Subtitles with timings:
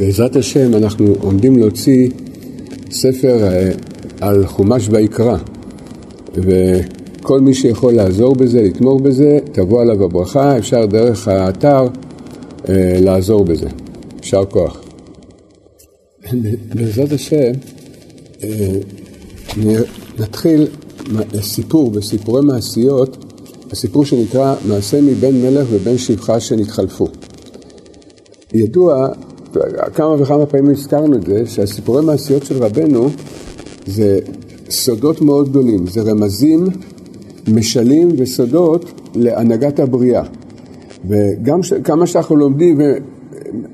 [0.00, 2.10] בעזרת השם אנחנו עומדים להוציא
[2.90, 3.70] ספר אה,
[4.20, 5.36] על חומש ויקרא
[6.34, 11.86] וכל מי שיכול לעזור בזה, לתמוך בזה, תבוא עליו הברכה, אפשר דרך האתר
[12.68, 13.68] אה, לעזור בזה.
[14.22, 14.80] יישר כוח.
[16.74, 17.52] בעזרת השם
[18.42, 18.78] אה,
[20.18, 20.66] נתחיל
[21.40, 23.16] סיפור בסיפורי מעשיות,
[23.72, 27.08] הסיפור שנקרא מעשה מבן מלך ובן שפחה שנתחלפו.
[28.54, 29.08] ידוע
[29.94, 33.08] כמה וכמה פעמים הזכרנו את זה, שהסיפורי מעשיות של רבנו
[33.86, 34.18] זה
[34.70, 36.64] סודות מאוד גדולים, זה רמזים,
[37.48, 40.22] משלים וסודות להנהגת הבריאה.
[41.08, 41.72] וגם ש...
[41.72, 42.80] כמה שאנחנו לומדים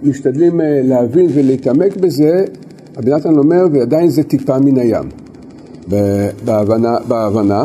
[0.02, 2.44] ומשתדלים אה, להבין ולהתעמק בזה,
[2.96, 5.08] רבי נתן אומר, ועדיין זה טיפה מן הים,
[6.44, 7.64] בהבנה, בהבנה.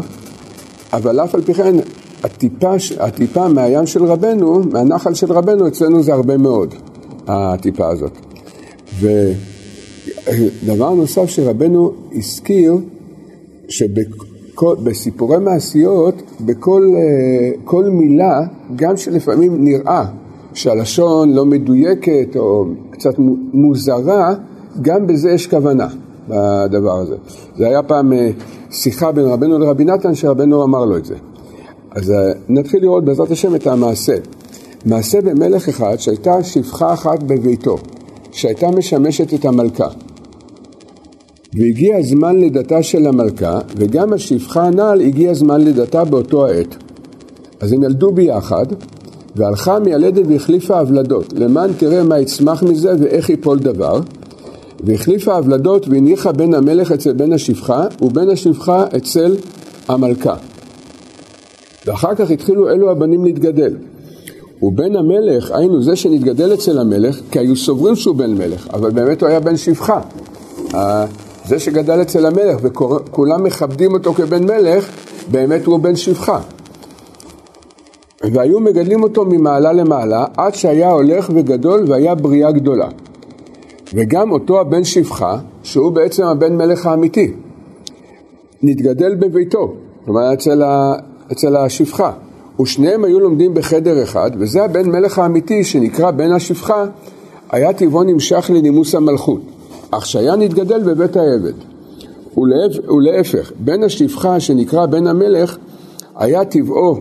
[0.93, 1.75] אבל אף על פי כן,
[2.23, 6.75] הטיפה, הטיפה מהים של רבנו, מהנחל של רבנו, אצלנו זה הרבה מאוד.
[7.31, 8.11] הטיפה הזאת.
[8.99, 12.77] ודבר נוסף שרבנו הזכיר,
[13.69, 16.93] שבסיפורי מעשיות, בכל
[17.63, 18.41] כל מילה,
[18.75, 20.05] גם שלפעמים נראה
[20.53, 23.13] שהלשון לא מדויקת או קצת
[23.53, 24.33] מוזרה,
[24.81, 25.87] גם בזה יש כוונה
[26.27, 27.15] בדבר הזה.
[27.57, 28.29] זה היה פעם אה,
[28.71, 31.15] שיחה בין רבנו לרבי נתן, שרבנו אמר לו את זה.
[31.91, 34.15] אז אה, נתחיל לראות בעזרת השם את המעשה.
[34.85, 37.77] מעשה במלך אחד שהייתה שפחה אחת בביתו,
[38.31, 39.87] שהייתה משמשת את המלכה.
[41.53, 46.75] והגיע זמן לידתה של המלכה, וגם השפחה הנ"ל הגיע זמן לידתה באותו העת.
[47.59, 48.65] אז הם ילדו ביחד,
[49.35, 54.01] והלכה מיילדת והחליפה הבלדות, למען תראה מה יצמח מזה ואיך ייפול דבר.
[54.83, 59.35] והחליפה הבלדות והניחה בן המלך אצל בן השפחה, ובן השפחה אצל
[59.87, 60.35] המלכה.
[61.85, 63.75] ואחר כך התחילו אלו הבנים להתגדל.
[64.61, 69.21] ובן המלך, היינו זה שנתגדל אצל המלך, כי היו סוברים שהוא בן מלך, אבל באמת
[69.21, 70.01] הוא היה בן שפחה.
[71.45, 74.89] זה שגדל אצל המלך וכולם מכבדים אותו כבן מלך,
[75.31, 76.39] באמת הוא בן שפחה.
[78.33, 82.87] והיו מגדלים אותו ממעלה למעלה, עד שהיה הולך וגדול והיה בריאה גדולה.
[83.93, 87.33] וגם אותו הבן שפחה, שהוא בעצם הבן מלך האמיתי,
[88.63, 89.73] נתגדל בביתו,
[90.05, 90.93] כלומר אצל, ה,
[91.31, 92.11] אצל השפחה.
[92.61, 96.85] ושניהם היו לומדים בחדר אחד, וזה הבן מלך האמיתי שנקרא בן השפחה,
[97.51, 99.41] היה טבעו נמשך לנימוס המלכות,
[99.91, 101.53] אך שהיה נתגדל בבית העבד.
[102.89, 105.57] ולהפך, בן השפחה שנקרא בן המלך,
[106.15, 106.99] היה טבעו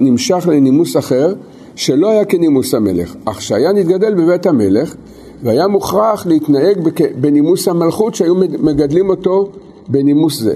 [0.00, 1.34] נמשך לנימוס אחר,
[1.74, 4.94] שלא היה כנימוס המלך, אך שהיה נתגדל בבית המלך,
[5.42, 6.78] והיה מוכרח להתנהג
[7.20, 9.48] בנימוס המלכות שהיו מגדלים אותו
[9.88, 10.54] בנימוס זה.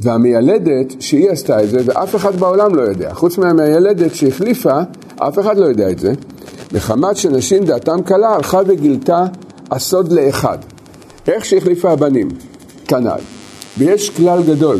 [0.00, 4.80] והמיילדת שהיא עשתה את זה ואף אחד בעולם לא יודע, חוץ מהמיילדת שהחליפה,
[5.16, 6.12] אף אחד לא יודע את זה,
[6.74, 9.24] מחמת שנשים דעתם קלה הלכה וגילתה
[9.70, 10.58] הסוד לאחד.
[11.28, 12.28] איך שהחליפה הבנים,
[12.88, 13.20] כנ"ל.
[13.78, 14.76] ויש כלל גדול,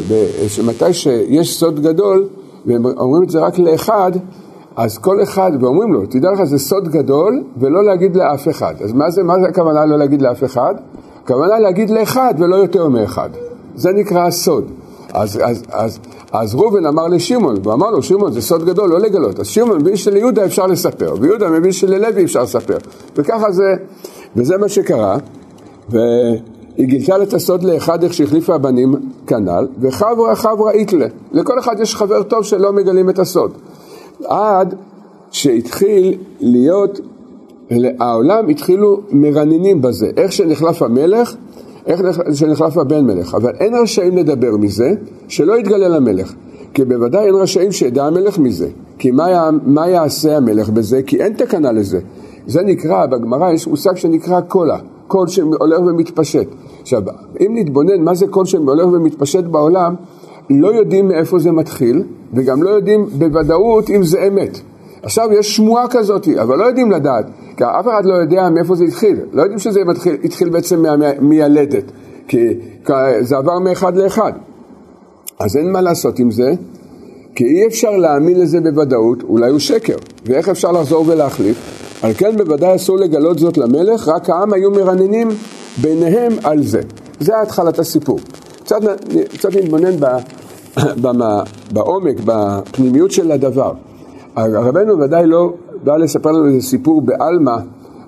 [0.48, 2.28] שמתי שיש סוד גדול,
[2.66, 4.12] והם אומרים את זה רק לאחד,
[4.76, 8.74] אז כל אחד, ואומרים לו, תדע לך זה סוד גדול ולא להגיד לאף אחד.
[8.84, 10.74] אז מה זה, מה זה הכוונה לא להגיד לאף אחד?
[11.24, 13.30] הכוונה להגיד לאחד ולא יותר מאחד.
[13.74, 14.64] זה נקרא הסוד.
[15.12, 15.98] אז, אז, אז,
[16.32, 19.40] אז ראובן אמר לשמעון, והוא אמר לו, שמעון זה סוד גדול, לא לגלות.
[19.40, 22.76] אז שמעון מבין שליהודה אפשר לספר, ויהודה מבין שללוי אפשר לספר.
[23.16, 23.74] וככה זה,
[24.36, 25.16] וזה מה שקרה,
[25.88, 28.94] והיא גילתה את הסוד לאחד איך שהחליפה הבנים
[29.26, 31.06] כנ"ל, וחברה חברה איתלה.
[31.32, 33.52] לכל אחד יש חבר טוב שלא מגלים את הסוד.
[34.24, 34.74] עד
[35.30, 37.00] שהתחיל להיות,
[38.00, 41.34] העולם התחילו מרננים בזה, איך שנחלף המלך
[42.34, 44.94] שנחלף הבן מלך, אבל אין רשאים לדבר מזה
[45.28, 46.34] שלא יתגלה למלך,
[46.74, 51.02] כי בוודאי אין רשאים שידע המלך מזה, כי מה, מה יעשה המלך בזה?
[51.02, 52.00] כי אין תקנה לזה.
[52.46, 56.48] זה נקרא, בגמרא יש מושג שנקרא קולה, קול שהולך ומתפשט.
[56.80, 57.02] עכשיו,
[57.40, 59.94] אם נתבונן מה זה קול שהולך ומתפשט בעולם,
[60.50, 62.02] לא יודעים מאיפה זה מתחיל,
[62.34, 64.60] וגם לא יודעים בוודאות אם זה אמת.
[65.02, 67.26] עכשיו יש שמועה כזאת, אבל לא יודעים לדעת,
[67.56, 70.84] כי אף אחד לא יודע מאיפה זה התחיל, לא יודעים שזה מתחיל, התחיל בעצם
[71.20, 71.84] מילדת,
[72.28, 72.48] כי
[73.20, 74.32] זה עבר מאחד לאחד.
[75.38, 76.52] אז אין מה לעשות עם זה,
[77.34, 79.96] כי אי אפשר להאמין לזה בוודאות, אולי הוא שקר,
[80.26, 81.56] ואיך אפשר לחזור ולהחליף?
[82.02, 85.28] על כן בוודאי אסור לגלות זאת למלך, רק העם היו מרננים
[85.82, 86.80] ביניהם על זה.
[87.20, 88.18] זה התחלת הסיפור.
[89.32, 89.96] קצת נתבונן
[91.72, 93.72] בעומק, בפנימיות של הדבר.
[94.36, 95.52] רבנו ודאי לא
[95.84, 97.56] בא לספר לנו איזה סיפור בעלמא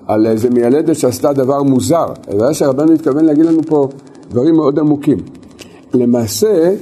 [0.07, 3.87] על איזה מיילדת שעשתה דבר מוזר, אלא שהרבנו התכוון להגיד לנו פה
[4.29, 5.17] דברים מאוד עמוקים.
[5.93, 6.75] למעשה,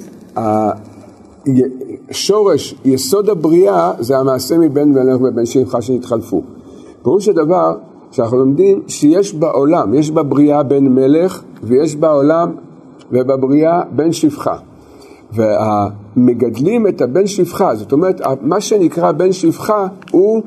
[2.11, 6.41] שורש, יסוד הבריאה, זה המעשה מבן מלך ובן שמך שנתחלפו.
[7.03, 7.75] פירוש הדבר,
[8.11, 12.51] שאנחנו לומדים שיש בעולם, יש בבריאה בן מלך ויש בעולם
[13.11, 14.55] ובבריאה בן שפחה.
[15.35, 20.43] ומגדלים את הבן שפחה, זאת אומרת, מה שנקרא בן שפחה הוא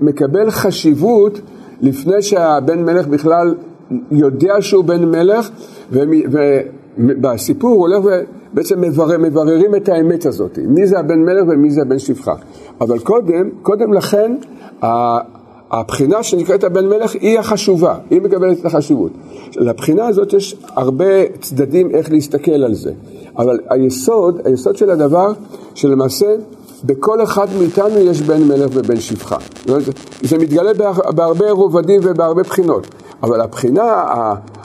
[0.00, 1.40] מקבל חשיבות
[1.80, 3.54] לפני שהבן מלך בכלל
[4.10, 5.50] יודע שהוא בן מלך,
[5.92, 11.82] ובסיפור הוא הולך ובעצם מברר, מבררים את האמת הזאת, מי זה הבן מלך ומי זה
[11.82, 12.34] הבן שפחה.
[12.80, 14.36] אבל קודם, קודם לכן,
[15.70, 19.12] הבחינה שנקראת הבן מלך היא החשובה, היא מקבלת את החשיבות.
[19.56, 22.92] לבחינה הזאת יש הרבה צדדים איך להסתכל על זה,
[23.38, 25.32] אבל היסוד, היסוד של הדבר,
[25.74, 26.34] שלמעשה
[26.84, 29.36] בכל אחד מאיתנו יש בן מלך ובן שפחה.
[30.22, 30.74] זה מתגלה
[31.14, 32.86] בהרבה רובדים ובהרבה בחינות,
[33.22, 34.04] אבל הבחינה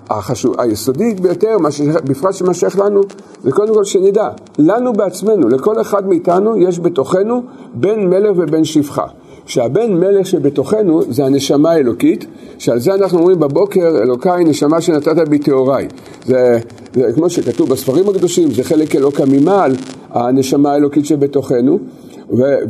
[0.09, 1.57] החשוב, היסודית ביותר,
[2.03, 3.01] בפרט שמה שייך לנו,
[3.44, 4.29] זה קודם כל שנדע,
[4.59, 7.44] לנו בעצמנו, לכל אחד מאיתנו יש בתוכנו
[7.74, 9.06] בן מלך ובן שפחה.
[9.45, 12.25] שהבן מלך שבתוכנו זה הנשמה האלוקית,
[12.57, 15.88] שעל זה אנחנו אומרים בבוקר, אלוקיי נשמה שנתת בי טהוריי.
[16.25, 16.59] זה,
[16.93, 19.71] זה כמו שכתוב בספרים הקדושים, זה חלק אלוקא ממעל,
[20.09, 21.79] הנשמה האלוקית שבתוכנו,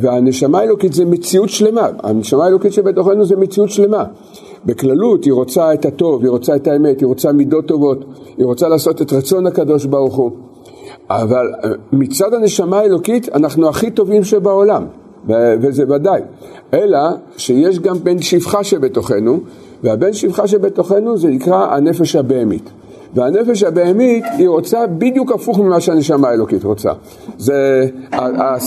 [0.00, 4.04] והנשמה האלוקית זה מציאות שלמה, הנשמה האלוקית שבתוכנו זה מציאות שלמה.
[4.64, 8.04] בכללות היא רוצה את הטוב, היא רוצה את האמת, היא רוצה מידות טובות,
[8.36, 10.30] היא רוצה לעשות את רצון הקדוש ברוך הוא.
[11.10, 14.86] אבל אה, מצד הנשמה האלוקית אנחנו הכי טובים שבעולם,
[15.28, 16.20] וזה ודאי.
[16.74, 16.98] אלא
[17.36, 19.40] שיש גם בן שפחה שבתוכנו,
[19.82, 22.70] והבן שפחה שבתוכנו זה נקרא הנפש הבהמית.
[23.14, 26.90] והנפש הבהמית היא רוצה בדיוק הפוך ממה שהנשמה האלוקית רוצה.
[27.38, 27.88] זה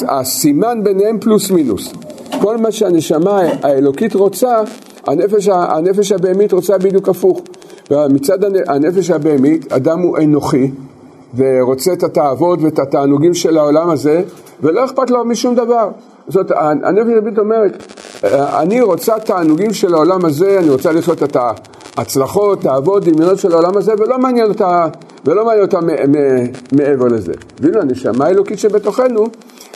[0.07, 1.93] הסימן ביניהם פלוס מינוס.
[2.41, 4.61] כל מה שהנשמה האלוקית רוצה,
[5.07, 7.41] הנפש, הנפש הבהמית רוצה בדיוק הפוך.
[7.91, 10.71] ומצד הנפש הבהמית, אדם הוא אנוכי
[11.35, 14.21] ורוצה את התאוות ואת התענוגים של העולם הזה
[14.61, 15.89] ולא אכפת לו משום דבר.
[16.27, 16.51] זאת
[16.83, 17.93] הנפש הבהמית אומרת,
[18.33, 21.37] אני רוצה תענוגים של העולם הזה, אני רוצה לחיות את
[21.97, 24.87] ההצלחות, תאוות, דמיונות של העולם הזה ולא מעניין אותה,
[25.25, 25.79] ולא מעניין אותה
[26.71, 27.33] מעבר לזה.
[27.59, 29.25] ואילו הנשמה האלוקית שבתוכנו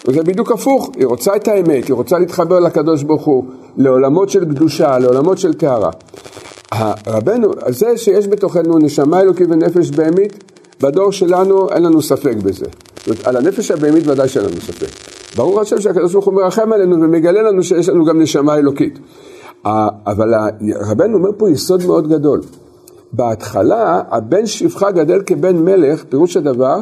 [0.07, 3.44] וזה בדיוק הפוך, היא רוצה את האמת, היא רוצה להתחבר לקדוש ברוך הוא,
[3.78, 5.92] לעולמות של קדושה, לעולמות של טהרה.
[7.07, 10.44] רבנו, זה שיש בתוכנו נשמה אלוקית ונפש בהמית,
[10.81, 12.66] בדור שלנו אין לנו ספק בזה.
[12.98, 15.19] זאת אומרת, על הנפש הבהמית ודאי שאין לנו ספק.
[15.35, 18.99] ברור השם שהקדוש ברוך הוא מרחם עלינו ומגלה לנו שיש לנו גם נשמה אלוקית.
[19.65, 20.33] אבל
[20.89, 22.41] רבנו אומר פה יסוד מאוד גדול.
[23.13, 26.77] בהתחלה הבן שפחה גדל כבן מלך, פירוש הדבר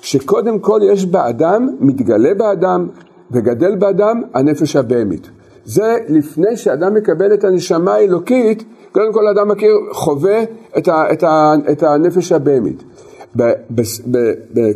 [0.00, 2.88] שקודם כל יש באדם, מתגלה באדם
[3.30, 5.30] וגדל באדם הנפש הבהמית.
[5.64, 10.42] זה לפני שאדם מקבל את הנשמה האלוקית, קודם כל אדם מכיר, חווה
[10.78, 12.84] את, ה, את, ה, את הנפש הבהמית.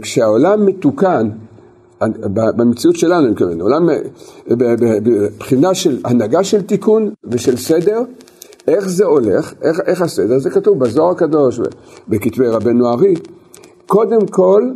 [0.02, 1.28] כשהעולם מתוקן,
[2.30, 3.88] במציאות שלנו אני מתכוון, עולם,
[4.48, 8.02] בבחינה של הנהגה של תיקון ושל סדר,
[8.68, 11.60] איך זה הולך, איך, איך הסדר, זה כתוב בזוהר הקדוש,
[12.08, 13.14] בכתבי רבנו ארי.
[13.86, 14.70] קודם כל,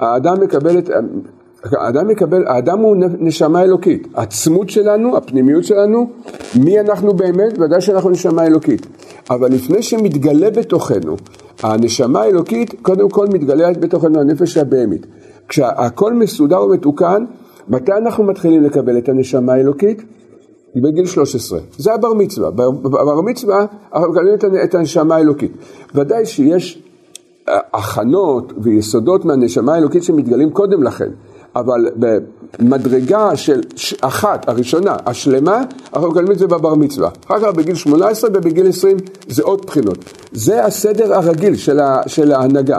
[0.00, 0.90] האדם מקבל את...
[1.72, 4.08] האדם מקבל, האדם הוא נשמה אלוקית.
[4.14, 6.10] העצמות שלנו, הפנימיות שלנו,
[6.64, 7.58] מי אנחנו באמת?
[7.58, 8.86] ודאי שאנחנו נשמה אלוקית.
[9.30, 11.16] אבל לפני שמתגלה בתוכנו
[11.62, 15.06] הנשמה האלוקית, קודם כל מתגלה בתוכנו הנפש הבהמית.
[15.48, 17.24] כשהכל מסודר ומתוקן,
[17.68, 20.02] מתי אנחנו מתחילים לקבל את הנשמה האלוקית?
[20.76, 21.58] בגיל 13.
[21.78, 22.50] זה הבר מצווה.
[22.50, 24.34] בבר מצווה אנחנו מקבלים
[24.64, 25.52] את הנשמה האלוקית.
[25.94, 26.82] ודאי שיש
[27.48, 31.10] הכנות ויסודות מהנשמה האלוקית שמתגלים קודם לכן,
[31.56, 31.88] אבל
[32.58, 33.60] במדרגה של
[34.00, 35.62] אחת, הראשונה, השלמה,
[35.94, 37.10] אנחנו מקבלים את זה בבר מצווה.
[37.26, 38.96] אחר כך בגיל 18 ובגיל 20
[39.28, 39.98] זה עוד בחינות.
[40.32, 42.78] זה הסדר הרגיל של, ה, של ההנהגה.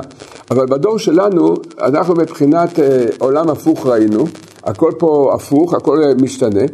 [0.52, 4.26] אבל בדור שלנו, אנחנו מבחינת אה, עולם הפוך ראינו,
[4.64, 6.66] הכל פה הפוך, הכל משתנה,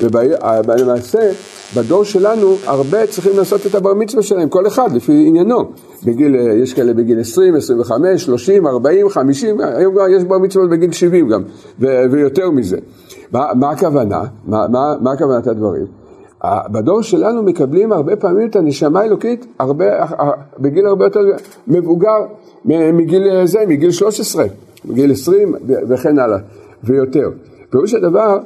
[0.00, 1.30] ולמעשה
[1.76, 5.70] בדור שלנו הרבה צריכים לעשות את הבר מצווה שלהם, כל אחד לפי עניינו.
[6.04, 10.66] בגיל, אה, יש כאלה בגיל 20, 25, 30, 40, 50, היום כבר יש בר מצווה
[10.66, 11.42] בגיל 70 גם,
[11.80, 12.76] ו- ויותר מזה.
[13.32, 14.22] מה, מה הכוונה?
[14.46, 15.86] מה, מה, מה הכוונת הדברים?
[16.44, 21.20] בדור שלנו מקבלים הרבה פעמים את הנשמה האלוקית הרבה, אה, בגיל הרבה יותר
[21.68, 22.18] מבוגר
[22.64, 24.44] מגיל אה, זה, מגיל 13,
[24.84, 25.54] מגיל 20
[25.88, 26.38] וכן הלאה,
[26.84, 27.30] ויותר.
[27.70, 28.38] פירוש הדבר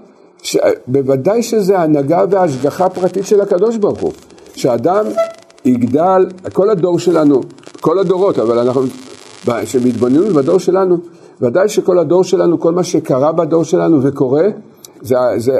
[0.86, 4.12] בוודאי שזה הנהגה והשגחה פרטית של הקדוש ברוך הוא.
[4.54, 5.06] שאדם
[5.64, 7.40] יגדל, כל הדור שלנו,
[7.80, 8.82] כל הדורות, אבל אנחנו,
[9.62, 10.96] כשמתבוננים בדור שלנו,
[11.40, 14.44] ודאי שכל הדור שלנו, כל מה שקרה בדור שלנו וקורה,
[15.02, 15.58] זה, זה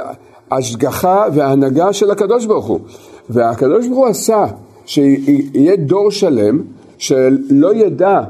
[0.51, 2.81] השגחה והנהגה של הקדוש ברוך הוא.
[3.31, 4.45] והקדוש ברוך הוא עשה
[4.87, 6.63] שיהיה דור שלם
[6.99, 8.21] שלא ידע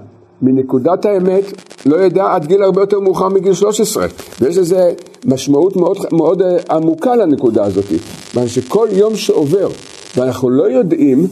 [0.43, 1.45] מנקודת האמת
[1.87, 4.07] לא ידע עד גיל הרבה יותר מאוחר מגיל 13
[4.41, 4.93] ויש לזה
[5.27, 9.69] משמעות מאוד, מאוד אה, עמוקה לנקודה הזאת כיוון שכל יום שעובר
[10.17, 11.27] ואנחנו לא יודעים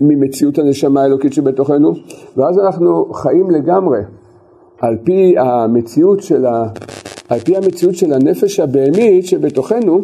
[0.00, 1.94] ממציאות הנשמה האלוקית שבתוכנו,
[2.36, 4.00] ואז אנחנו חיים לגמרי
[4.80, 6.68] על פי המציאות של, ה,
[7.28, 10.02] על פי המציאות של הנפש הבהמית שבתוכנו,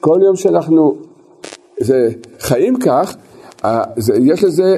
[0.00, 0.94] כל יום שאנחנו
[1.80, 3.16] זה, חיים כך,
[3.96, 4.76] זה, יש לזה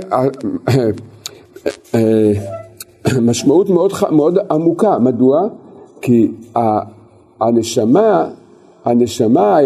[3.23, 4.99] משמעות מאוד, מאוד עמוקה.
[4.99, 5.49] מדוע?
[6.01, 6.31] כי
[7.41, 8.29] הנשמה,
[8.85, 9.59] הנשמה,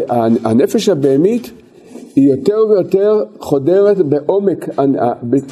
[0.44, 1.50] הנפש הבהמית
[2.16, 4.68] היא יותר ויותר חודרת בעומק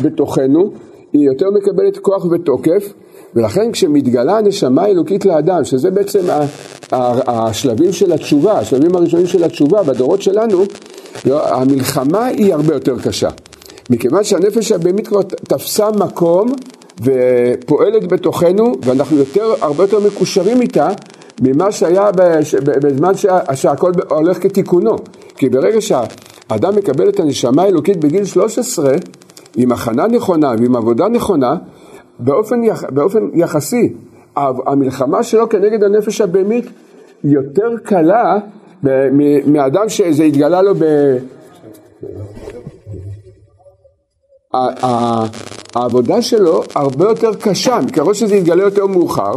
[0.03, 0.71] בתוכנו,
[1.13, 2.93] היא יותר מקבלת כוח ותוקף,
[3.35, 6.21] ולכן כשמתגלה הנשמה האלוקית לאדם, שזה בעצם
[7.27, 10.63] השלבים של התשובה, השלבים הראשונים של התשובה בדורות שלנו,
[11.27, 13.29] לא, המלחמה היא הרבה יותר קשה.
[13.91, 16.53] מכיוון שהנפש הבהמית כבר תפסה מקום
[17.01, 20.89] ופועלת בתוכנו, ואנחנו יותר, הרבה יותר מקושרים איתה
[21.43, 22.11] ממה שהיה
[22.83, 23.13] בזמן
[23.55, 24.97] שהכל הולך כתיקונו.
[25.37, 28.95] כי ברגע שהאדם מקבל את הנשמה האלוקית בגיל 13,
[29.57, 31.57] עם הכנה נכונה ועם עבודה נכונה,
[32.19, 33.93] באופן, יח, באופן יחסי,
[34.37, 36.65] המלחמה שלו כנגד הנפש הבהמית
[37.25, 38.39] יותר קלה
[39.47, 40.85] מאדם שזה התגלה לו ב...
[45.75, 49.33] העבודה שלו הרבה יותר קשה, ככל שזה יתגלה יותר מאוחר,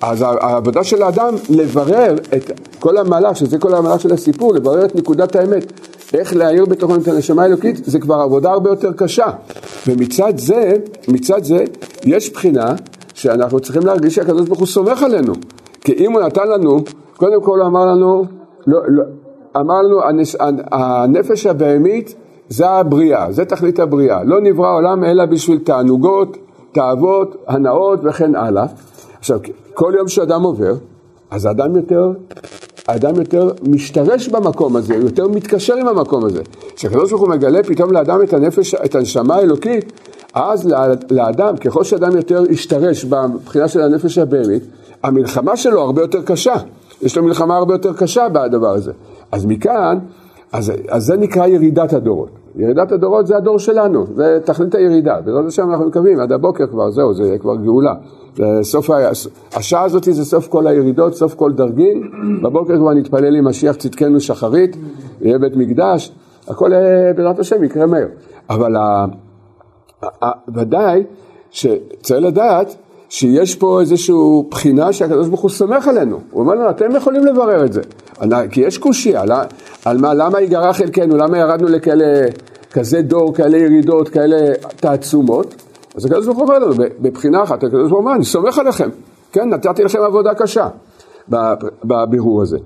[0.00, 4.94] אז העבודה של האדם לברר את כל המהלך, שזה כל המהלך של הסיפור, לברר את
[4.94, 5.72] נקודת האמת,
[6.14, 9.26] איך להעיר בתוכנו את הנשמה האלוקית, זה כבר עבודה הרבה יותר קשה.
[9.86, 10.72] ומצד זה,
[11.08, 11.64] מצד זה,
[12.04, 12.74] יש בחינה
[13.14, 15.32] שאנחנו צריכים להרגיש שהקדוש ברוך הוא סומך עלינו.
[15.80, 16.78] כי אם הוא נתן לנו,
[17.16, 18.24] קודם כל הוא אמר לנו,
[18.66, 19.02] לא, לא,
[19.56, 20.00] אמר לנו,
[20.72, 22.14] הנפש הבהמית
[22.48, 24.24] זה הבריאה, זה תכלית הבריאה.
[24.24, 26.36] לא נברא העולם אלא בשביל תענוגות,
[26.72, 28.66] תאוות, הנאות וכן הלאה.
[29.18, 29.38] עכשיו,
[29.74, 30.74] כל יום שאדם עובר,
[31.30, 32.12] אז האדם יותר,
[32.88, 36.42] האדם יותר משתרש במקום הזה, יותר מתקשר עם המקום הזה.
[36.76, 39.92] כשהקדוש ברוך הוא מגלה פתאום לאדם את הנפש, את הנשמה האלוקית,
[40.34, 40.68] אז
[41.10, 44.62] לאדם, ככל שאדם יותר ישתרש בבחינה של הנפש הבהמית,
[45.02, 46.54] המלחמה שלו הרבה יותר קשה.
[47.02, 48.92] יש לו מלחמה הרבה יותר קשה בדבר הזה.
[49.32, 49.98] אז מכאן,
[50.52, 52.30] אז, אז זה נקרא ירידת הדורות.
[52.56, 55.20] ירידת הדורות זה הדור שלנו, זה תכלית הירידה.
[55.20, 57.94] בעזרת השם אנחנו מקווים, עד הבוקר כבר, זהו, זה כבר גאולה.
[58.36, 58.90] זה סוף,
[59.54, 62.02] השעה הזאת זה סוף כל הירידות, סוף כל דרגין.
[62.42, 64.76] בבוקר כבר נתפלל עם משיח צדקנו שחרית,
[65.20, 66.12] יהיה בית מקדש,
[66.48, 68.06] הכל אה, בעזרת השם יקרה מהר.
[68.50, 68.76] אבל
[70.54, 71.02] ודאי
[71.50, 72.76] שצריך לדעת
[73.08, 74.14] שיש פה איזושהי
[74.50, 76.20] בחינה שהקדוש ברוך הוא סומך עלינו.
[76.30, 77.80] הוא אומר לנו, אתם יכולים לברר את זה.
[78.50, 79.22] כי יש קושייה,
[79.84, 82.26] על מה, למה ייגרע חלקנו, למה ירדנו לכאלה,
[82.72, 84.36] כזה דור, כאלה ירידות, כאלה
[84.76, 85.54] תעצומות.
[85.94, 88.88] אז הקדוש ברוך הוא אומר לנו, בבחינה אחת, הקדוש ברוך הוא אומר, אני סומך עליכם.
[89.32, 90.68] כן, נתתי לכם עבודה קשה
[91.84, 92.58] בבירור הזה.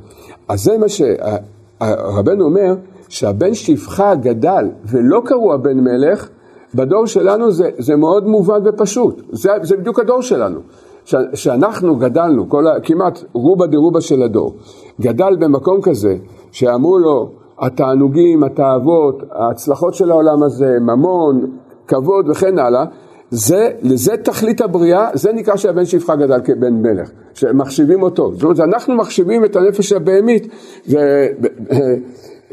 [0.49, 2.75] אז זה מה שרבנו אומר,
[3.09, 6.28] שהבן שפחה גדל ולא קראו הבן מלך,
[6.74, 10.60] בדור שלנו זה, זה מאוד מובן ופשוט, זה, זה בדיוק הדור שלנו.
[11.04, 14.54] ש, שאנחנו גדלנו, כל, כמעט רובה דרובה של הדור,
[15.00, 16.16] גדל במקום כזה
[16.52, 21.50] שאמרו לו התענוגים, התאוות, ההצלחות של העולם הזה, ממון,
[21.86, 22.84] כבוד וכן הלאה,
[23.30, 28.32] זה, לזה תכלית הבריאה, זה נקרא שהבן שפחה גדל כבן מלך, שמחשיבים אותו.
[28.32, 30.48] זאת אומרת, אנחנו מחשיבים את הנפש הבהמית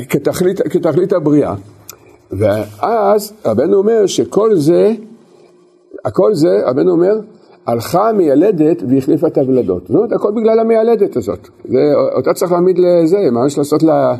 [0.09, 1.55] כתכלית, כתכלית הבריאה.
[2.31, 4.93] ואז רבנו אומר שכל זה,
[6.05, 7.19] הכל זה, רבנו אומר,
[7.65, 9.87] הלכה המיילדת והחליפה את הוולדות.
[9.87, 11.47] זאת אומרת, הכל בגלל המיילדת הזאת.
[12.15, 14.15] אותה צריך להעמיד לזה, מה יש לעשות לה...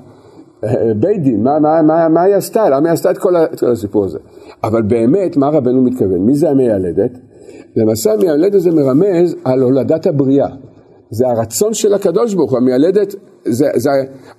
[1.00, 2.70] בית דין, מה, מה, מה, מה היא עשתה?
[2.70, 4.18] למה היא עשתה את כל, את כל הסיפור הזה?
[4.64, 6.18] אבל באמת, מה רבנו מתכוון?
[6.18, 7.12] מי זה המיילדת?
[7.76, 10.48] למעשה המיילדת זה מרמז על הולדת הבריאה.
[11.10, 13.90] זה הרצון של הקדוש ברוך הוא, המיילדת, זה, זה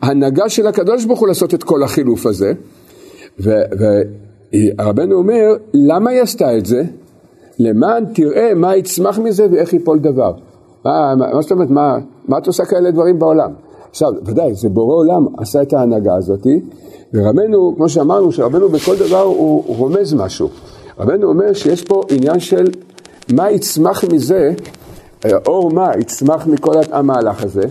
[0.02, 2.52] ההנהגה של הקדוש ברוך הוא לעשות את כל החילוף הזה.
[3.40, 6.82] ורבנו אומר, למה היא עשתה את זה?
[7.58, 10.32] למען תראה מה יצמח מזה ואיך ייפול דבר.
[10.84, 13.50] מה, מה זאת אומרת, מה, מה את עושה כאלה דברים בעולם?
[13.90, 16.46] עכשיו, ודאי, זה בורא עולם עשה את ההנהגה הזאת,
[17.14, 20.48] ורבנו, כמו שאמרנו, שרבנו בכל דבר הוא רומז משהו.
[20.98, 22.64] רבנו אומר שיש פה עניין של
[23.32, 24.52] מה יצמח מזה,
[25.46, 27.62] אור מה יצמח מכל המהלך הזה,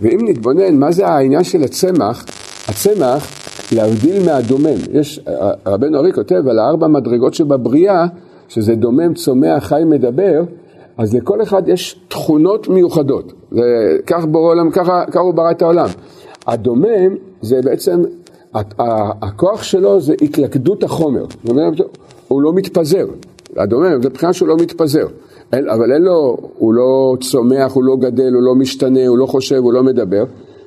[0.00, 2.24] ואם נתבונן מה זה העניין של הצמח,
[2.68, 5.20] הצמח, להבדיל מהדומם, יש,
[5.66, 8.06] רבנו ארי כותב על הארבע מדרגות שבבריאה,
[8.48, 10.42] שזה דומם, צומח, חי, מדבר,
[10.98, 13.32] אז לכל אחד יש תכונות מיוחדות.
[14.06, 15.88] כך בורא עולם, ככה, ככה הוא ברא את העולם.
[16.46, 18.02] הדומם זה בעצם,
[19.22, 21.24] הכוח שלו זה התלכדות החומר.
[22.28, 23.06] הוא לא מתפזר.
[23.56, 25.06] הדומם זה מבחינה שהוא לא מתפזר.
[25.52, 29.56] אבל אין לו, הוא לא צומח, הוא לא גדל, הוא לא משתנה, הוא לא חושב,
[29.56, 30.24] הוא לא מדבר.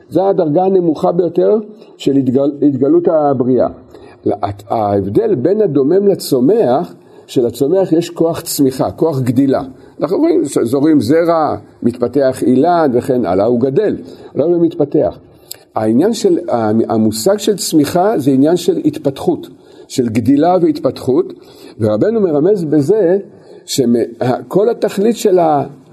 [0.09, 1.59] זו הדרגה הנמוכה ביותר
[1.97, 3.67] של התגל, התגלות הבריאה.
[4.69, 6.93] ההבדל בין הדומם לצומח,
[7.27, 9.61] שלצומח יש כוח צמיחה, כוח גדילה.
[10.01, 13.97] אנחנו רואים, זורים זרע, מתפתח אילן וכן הלאה, הוא גדל,
[14.35, 15.17] לא מתפתח.
[15.75, 16.39] העניין של,
[16.89, 19.47] המושג של צמיחה זה עניין של התפתחות,
[19.87, 21.33] של גדילה והתפתחות,
[21.79, 23.17] ורבנו מרמז בזה
[23.65, 25.39] שכל התכלית של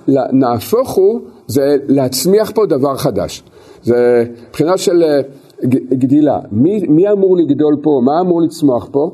[0.09, 3.43] הנהפוך הוא זה להצמיח פה דבר חדש.
[3.85, 5.21] זה מבחינה של אה,
[5.73, 6.39] גדילה.
[6.53, 8.01] מי, מי אמור לגדול פה?
[8.05, 9.11] מה אמור לצמוח פה?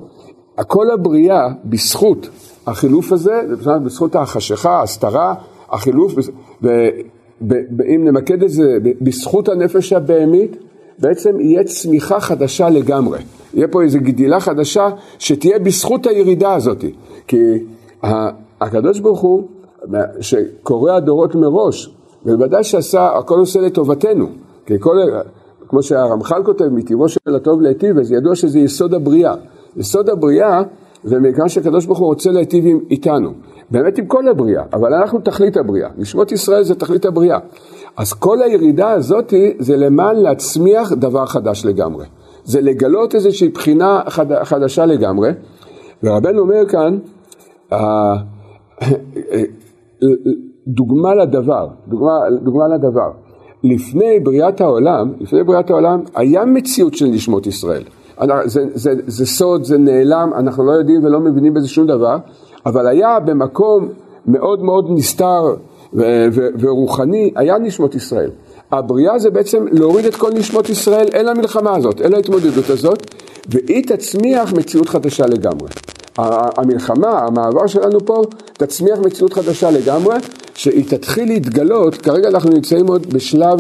[0.67, 2.29] כל הבריאה בזכות
[2.67, 3.41] החילוף הזה,
[3.85, 5.35] בזכות החשיכה, ההסתרה,
[5.71, 6.15] החילוף,
[6.63, 10.57] ואם נמקד את זה בזכות הנפש הבהמית,
[10.99, 13.19] בעצם יהיה צמיחה חדשה לגמרי.
[13.55, 16.85] יהיה פה איזו גדילה חדשה שתהיה בזכות הירידה הזאת.
[17.27, 17.37] כי
[18.61, 19.43] הקדוש ברוך הוא,
[20.21, 21.91] שקורא הדורות מראש,
[22.27, 24.27] ובוודאי שעשה, הכל עושה לטובתנו.
[24.71, 24.97] כי כל,
[25.69, 29.35] כמו שהרמח"ל כותב, מטבעו של הטוב להיטיב, אז ידוע שזה יסוד הבריאה.
[29.77, 30.63] יסוד הבריאה
[31.05, 33.31] זה מכיוון שהקדוש ברוך הוא רוצה להיטיב איתנו.
[33.71, 35.89] באמת עם כל הבריאה, אבל אנחנו תכלית הבריאה.
[35.99, 37.39] נשמות ישראל זה תכלית הבריאה.
[37.97, 42.07] אז כל הירידה הזאת זה למען להצמיח דבר חדש לגמרי.
[42.45, 45.31] זה לגלות איזושהי בחינה חד, חדשה לגמרי.
[46.03, 46.99] ורבנו אומר כאן,
[50.67, 52.13] דוגמה לדבר, דוגמה,
[52.43, 53.30] דוגמה לדבר.
[53.65, 57.83] לפני בריאת העולם, לפני בריאת העולם, היה מציאות של נשמות ישראל.
[58.45, 62.17] זה, זה, זה סוד, זה נעלם, אנחנו לא יודעים ולא מבינים בזה שום דבר,
[62.67, 63.89] אבל היה במקום
[64.27, 65.55] מאוד מאוד נסתר
[65.95, 68.31] ו- ו- ורוחני, היה נשמות ישראל.
[68.73, 73.15] הבריאה זה בעצם להוריד את כל נשמות ישראל אל המלחמה הזאת, אל ההתמודדות הזאת,
[73.49, 75.69] והיא תצמיח מציאות חדשה לגמרי.
[76.57, 80.15] המלחמה, המעבר שלנו פה, תצמיח מציאות חדשה לגמרי,
[80.61, 83.59] שהיא תתחיל להתגלות, כרגע אנחנו נמצאים עוד בשלב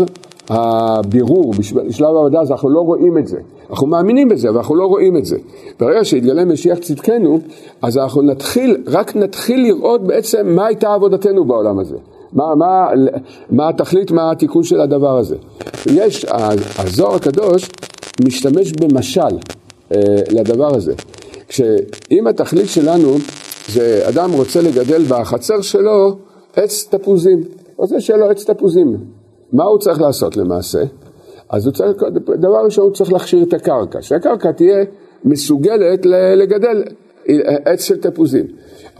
[0.48, 1.54] הבירור,
[1.88, 3.38] בשלב העבודה, אז אנחנו לא רואים את זה.
[3.70, 5.36] אנחנו מאמינים בזה, אבל אנחנו לא רואים את זה.
[5.80, 7.40] ברגע שיתגלה משיח צדקנו,
[7.82, 11.96] אז אנחנו נתחיל, רק נתחיל לראות בעצם מה הייתה עבודתנו בעולם הזה.
[12.32, 12.88] מה, מה,
[13.50, 15.36] מה התכלית, מה התיקון של הדבר הזה.
[15.86, 16.26] יש,
[16.78, 17.70] הזוהר הקדוש
[18.24, 19.20] משתמש במשל
[19.92, 19.98] אה,
[20.30, 20.92] לדבר הזה.
[21.48, 23.16] כשאם התכלית שלנו
[23.68, 27.40] זה אדם רוצה לגדל בחצר שלו עץ תפוזים,
[27.76, 28.96] רוצה שיהיה לו עץ תפוזים.
[29.52, 30.82] מה הוא צריך לעשות למעשה?
[31.50, 32.02] אז הוא צריך,
[32.34, 34.84] דבר ראשון הוא צריך להכשיר את הקרקע, שהקרקע תהיה
[35.24, 36.82] מסוגלת לגדל
[37.64, 38.46] עץ של תפוזים.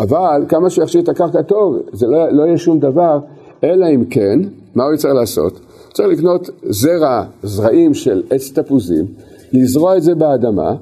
[0.01, 3.19] אבל כמה שהוא יכשיר את הקרקע טוב, זה לא, לא יהיה שום דבר,
[3.65, 4.41] אלא אם כן,
[4.75, 5.61] מה הוא צריך לעשות?
[5.93, 9.07] צריך לקנות זרע, זרעים של עץ תפוזים,
[9.53, 10.75] לזרוע את זה באדמה,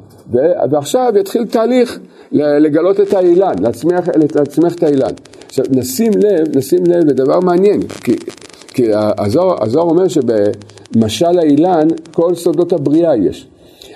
[0.70, 1.98] ועכשיו יתחיל תהליך
[2.32, 5.12] לגלות את האילן, להצמיח, להצמיח את האילן.
[5.48, 8.16] עכשיו נשים לב, נשים לב לדבר מעניין, כי,
[8.68, 8.86] כי
[9.18, 13.48] הזוהר אומר שבמשל האילן כל סודות הבריאה יש.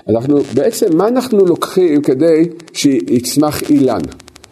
[0.08, 4.00] אנחנו, בעצם מה אנחנו לוקחים כדי שיצמח אילן?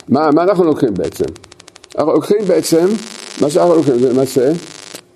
[0.09, 1.25] מה, מה אנחנו לוקחים בעצם?
[1.99, 2.87] אנחנו לוקחים בעצם,
[3.41, 4.53] מה שאנחנו לוקחים זה למעשה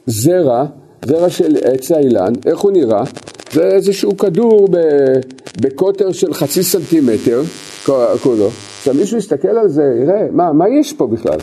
[0.07, 0.65] זרע,
[1.05, 3.03] זרע של עץ האילן, איך הוא נראה?
[3.53, 4.69] זה איזשהו כדור
[5.61, 7.43] בקוטר של חצי סנטימטר,
[8.23, 8.51] כולו.
[8.79, 11.39] עכשיו מישהו יסתכל על זה, יראה, מה, מה יש פה בכלל?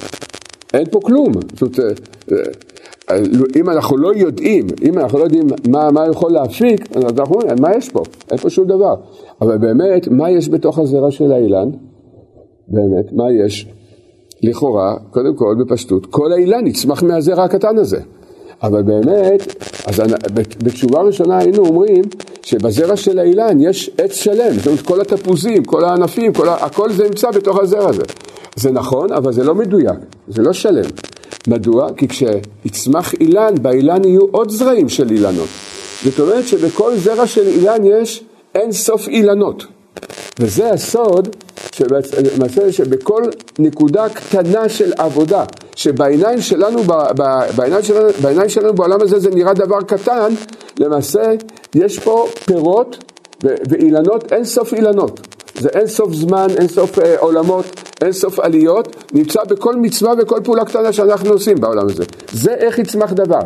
[0.73, 1.31] אין פה כלום.
[1.53, 1.99] זאת אומרת,
[2.31, 2.37] אה,
[3.11, 3.17] אה,
[3.55, 7.55] אם אנחנו לא יודעים, אם אנחנו לא יודעים מה, מה יכול להפיק, אז אנחנו אומרים,
[7.61, 8.03] מה יש פה?
[8.31, 8.95] אין פה שום דבר.
[9.41, 11.69] אבל באמת, מה יש בתוך הזרע של האילן?
[12.67, 13.67] באמת, מה יש?
[14.43, 17.99] לכאורה, קודם כל, בפשטות, כל האילן יצמח מהזרע הקטן הזה.
[18.63, 20.01] אבל באמת, אז
[20.63, 22.01] בתשובה ראשונה היינו אומרים
[22.41, 27.03] שבזרע של האילן יש עץ שלם, זאת אומרת כל התפוזים, כל הענפים, כל, הכל זה
[27.03, 28.03] נמצא בתוך הזרע הזה.
[28.55, 30.89] זה נכון, אבל זה לא מדויק, זה לא שלם.
[31.47, 31.87] מדוע?
[31.97, 35.47] כי כשיצמח אילן, באילן יהיו עוד זרעים של אילנות.
[36.03, 38.23] זאת אומרת שבכל זרע של אילן יש
[38.55, 39.65] אין סוף אילנות.
[40.39, 41.35] וזה הסוד
[42.35, 43.23] למעשה שבכל
[43.59, 45.43] נקודה קטנה של עבודה,
[45.75, 46.83] שבעיניים שלנו,
[47.55, 50.33] בעיניים שלנו, בעיניים שלנו בעולם הזה זה נראה דבר קטן,
[50.79, 51.21] למעשה
[51.75, 52.97] יש פה פירות
[53.43, 55.19] ואילנות, אין סוף אילנות.
[55.61, 57.65] זה אין סוף זמן, אין סוף אה, עולמות,
[58.01, 62.03] אין סוף עליות, נמצא בכל מצווה וכל פעולה קטנה שאנחנו עושים בעולם הזה.
[62.31, 63.39] זה איך יצמח דבר.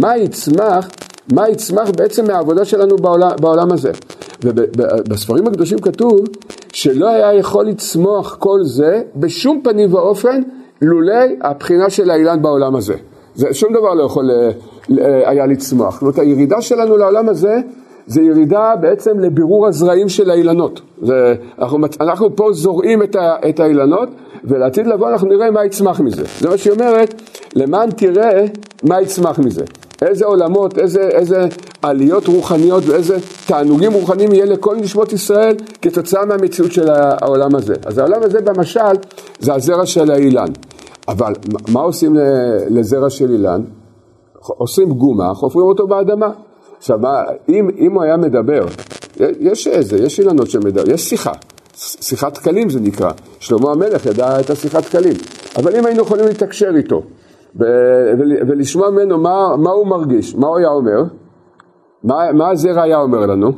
[0.00, 0.88] מה יצמח,
[1.32, 3.90] מה יצמח בעצם מהעבודה שלנו בעולם, בעולם הזה.
[4.44, 6.20] ובספרים הקדושים כתוב
[6.72, 10.42] שלא היה יכול לצמוח כל זה בשום פנים ואופן
[10.82, 12.94] לולא הבחינה של האילן בעולם הזה.
[13.34, 14.50] זה, שום דבר לא יכול אה,
[14.98, 15.92] אה, היה לצמוח.
[15.94, 17.60] זאת אומרת, הירידה שלנו לעולם הזה
[18.06, 20.80] זה ירידה בעצם לבירור הזרעים של האילנות.
[21.58, 24.08] אנחנו, אנחנו פה זורעים את, ה, את האילנות,
[24.44, 26.22] ולעתיד לבוא אנחנו נראה מה יצמח מזה.
[26.40, 27.22] זה מה שהיא אומרת,
[27.54, 28.44] למען תראה
[28.82, 29.64] מה יצמח מזה.
[30.02, 31.48] איזה עולמות, איזה, איזה
[31.82, 33.16] עליות רוחניות ואיזה
[33.46, 37.74] תענוגים רוחניים יהיה לכל נשמות ישראל כתוצאה מהמציאות של העולם הזה.
[37.86, 38.80] אז העולם הזה במשל
[39.38, 40.48] זה הזרע של האילן.
[41.08, 41.32] אבל
[41.68, 42.16] מה עושים
[42.70, 43.62] לזרע של אילן?
[44.38, 46.30] עושים גומה, חופרים אותו באדמה.
[46.78, 48.66] עכשיו, מה, אם, אם הוא היה מדבר,
[49.20, 51.32] יש איזה, יש אילנות שמדבר, יש שיחה,
[51.76, 55.16] שיחת קלים זה נקרא, שלמה המלך ידע את השיחת קלים,
[55.56, 57.02] אבל אם היינו יכולים לתקשר איתו
[58.48, 61.02] ולשמוע ממנו מה, מה הוא מרגיש, מה הוא היה אומר,
[62.04, 63.52] מה, מה הזרע היה אומר לנו?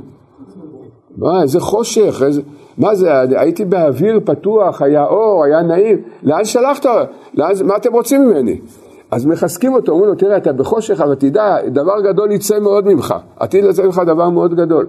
[1.16, 2.42] מה, איזה חושך, איזה,
[2.78, 6.86] מה זה, הייתי באוויר פתוח, היה אור, היה נעים, לאן שלחת?
[7.34, 8.60] לאן, מה אתם רוצים ממני?
[9.10, 13.14] אז מחזקים אותו, אומרים לו, תראה, אתה בחושך, אבל תדע, דבר גדול יצא מאוד ממך,
[13.36, 14.86] עתיד לצאת ממך דבר מאוד גדול.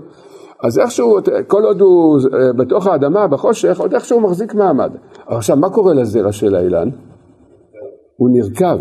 [0.63, 4.91] אז איכשהו, כל עוד הוא אה, בתוך האדמה, בחושך, עוד איכשהו מחזיק מעמד.
[5.27, 6.89] עכשיו, מה קורה לזרע של האילן?
[8.17, 8.77] הוא נרקב,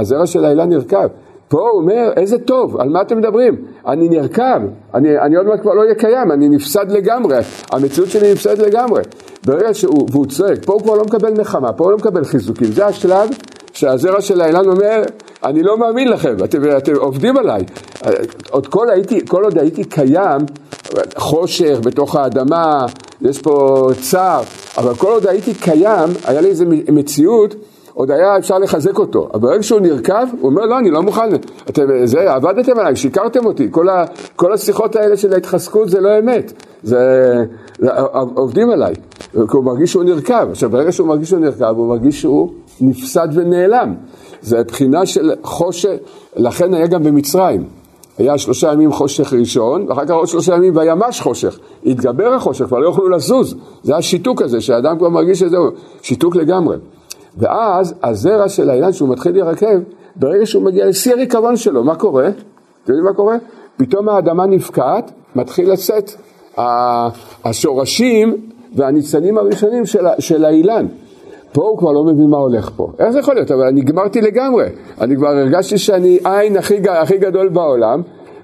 [0.00, 1.06] הזרע של האילן נרקב.
[1.48, 3.64] פה הוא אומר, איזה טוב, על מה אתם מדברים?
[3.86, 4.60] אני נרקב,
[4.94, 7.36] אני, אני עוד מעט כבר לא אהיה קיים, אני נפסד לגמרי,
[7.72, 9.02] המציאות שלי נפסדת לגמרי.
[9.46, 12.66] ברגע שהוא, והוא צועק, פה הוא כבר לא מקבל נחמה, פה הוא לא מקבל חיזוקים,
[12.66, 13.28] זה השלב
[13.80, 15.02] שהזרע של האילן אומר,
[15.44, 17.64] אני לא מאמין לכם, אתם, אתם עובדים עליי.
[18.50, 20.40] עוד כל, הייתי, כל עוד הייתי קיים,
[21.16, 22.86] חושך בתוך האדמה,
[23.22, 24.42] יש פה צער,
[24.78, 27.54] אבל כל עוד הייתי קיים, היה לי איזו מציאות,
[28.00, 29.28] עוד היה אפשר לחזק אותו.
[29.34, 31.28] אבל ברגע שהוא נרקב, הוא אומר, לא, אני לא מוכן,
[31.70, 34.04] אתם, זה, עבדתם עליי, שיקרתם אותי, כל, ה,
[34.36, 37.44] כל השיחות האלה של ההתחזקות זה לא אמת, זה,
[37.78, 37.90] זה
[38.34, 38.94] עובדים עליי,
[39.32, 40.50] כי הוא מרגיש שהוא נרקב.
[40.50, 43.94] עכשיו, ברגע שהוא מרגיש שהוא נרקב, הוא מרגיש שהוא נפסד ונעלם.
[44.42, 45.94] זה בחינה של חושך,
[46.36, 47.64] לכן היה גם במצרים.
[48.18, 51.58] היה שלושה ימים חושך ראשון, ואחר כך עוד שלושה ימים והיה מש חושך.
[51.86, 53.54] התגבר החושך, כבר לא יוכלו לזוז.
[53.82, 55.66] זה השיתוק הזה, שהאדם כבר מרגיש שזהו,
[56.02, 56.76] שיתוק לגמרי.
[57.38, 59.78] ואז הזרע של האילן, שהוא מתחיל להירקב,
[60.16, 62.28] ברגע שהוא מגיע לשיא הריקבון שלו, מה קורה?
[62.28, 63.36] אתם יודעים מה קורה?
[63.76, 66.10] פתאום האדמה נפקעת, מתחיל לצאת
[67.44, 68.36] השורשים
[68.74, 70.86] והניצנים הראשונים של, של האילן.
[71.52, 72.92] פה הוא כבר לא מבין מה הולך פה.
[72.98, 73.50] איך זה יכול להיות?
[73.50, 74.64] אבל אני גמרתי לגמרי.
[75.00, 78.02] אני כבר הרגשתי שאני עין הכי, הכי גדול בעולם.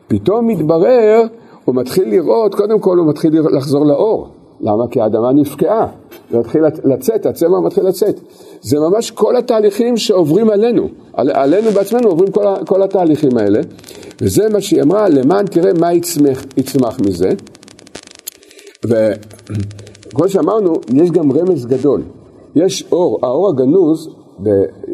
[0.09, 1.23] פתאום מתברר,
[1.65, 4.29] הוא מתחיל לראות, קודם כל הוא מתחיל לחזור לאור.
[4.61, 4.89] למה?
[4.91, 5.87] כי האדמה נפקעה.
[6.31, 8.21] זה מתחיל לצאת, הצמר מתחיל לצאת.
[8.61, 10.89] זה ממש כל התהליכים שעוברים עלינו.
[11.13, 13.61] על, עלינו בעצמנו עוברים כל, כל התהליכים האלה.
[14.21, 17.31] וזה מה שהיא אמרה, למען תראה מה יצמח, יצמח מזה.
[18.85, 22.03] וכמו שאמרנו, יש גם רמז גדול.
[22.57, 24.09] יש אור, האור הגנוז,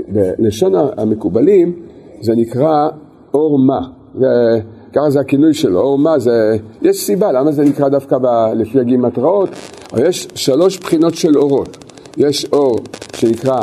[0.08, 1.72] בלשון המקובלים,
[2.20, 2.88] זה נקרא
[3.34, 3.80] אור מה.
[4.18, 4.60] זה,
[4.92, 8.80] ככה זה הכינוי שלו, אור מה זה, יש סיבה למה זה נקרא דווקא ב, לפי
[8.80, 9.48] הגימטראות,
[9.98, 11.76] יש שלוש בחינות של אורות.
[12.16, 12.80] יש אור
[13.16, 13.60] שנקרא,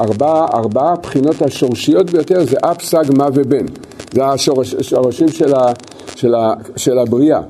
[0.00, 3.66] ארבע, ארבע בחינות השורשיות ביותר זה אף, סג, מה ובן.
[4.12, 5.72] זה השורשים של, ה,
[6.16, 7.40] של, ה, של הבריאה.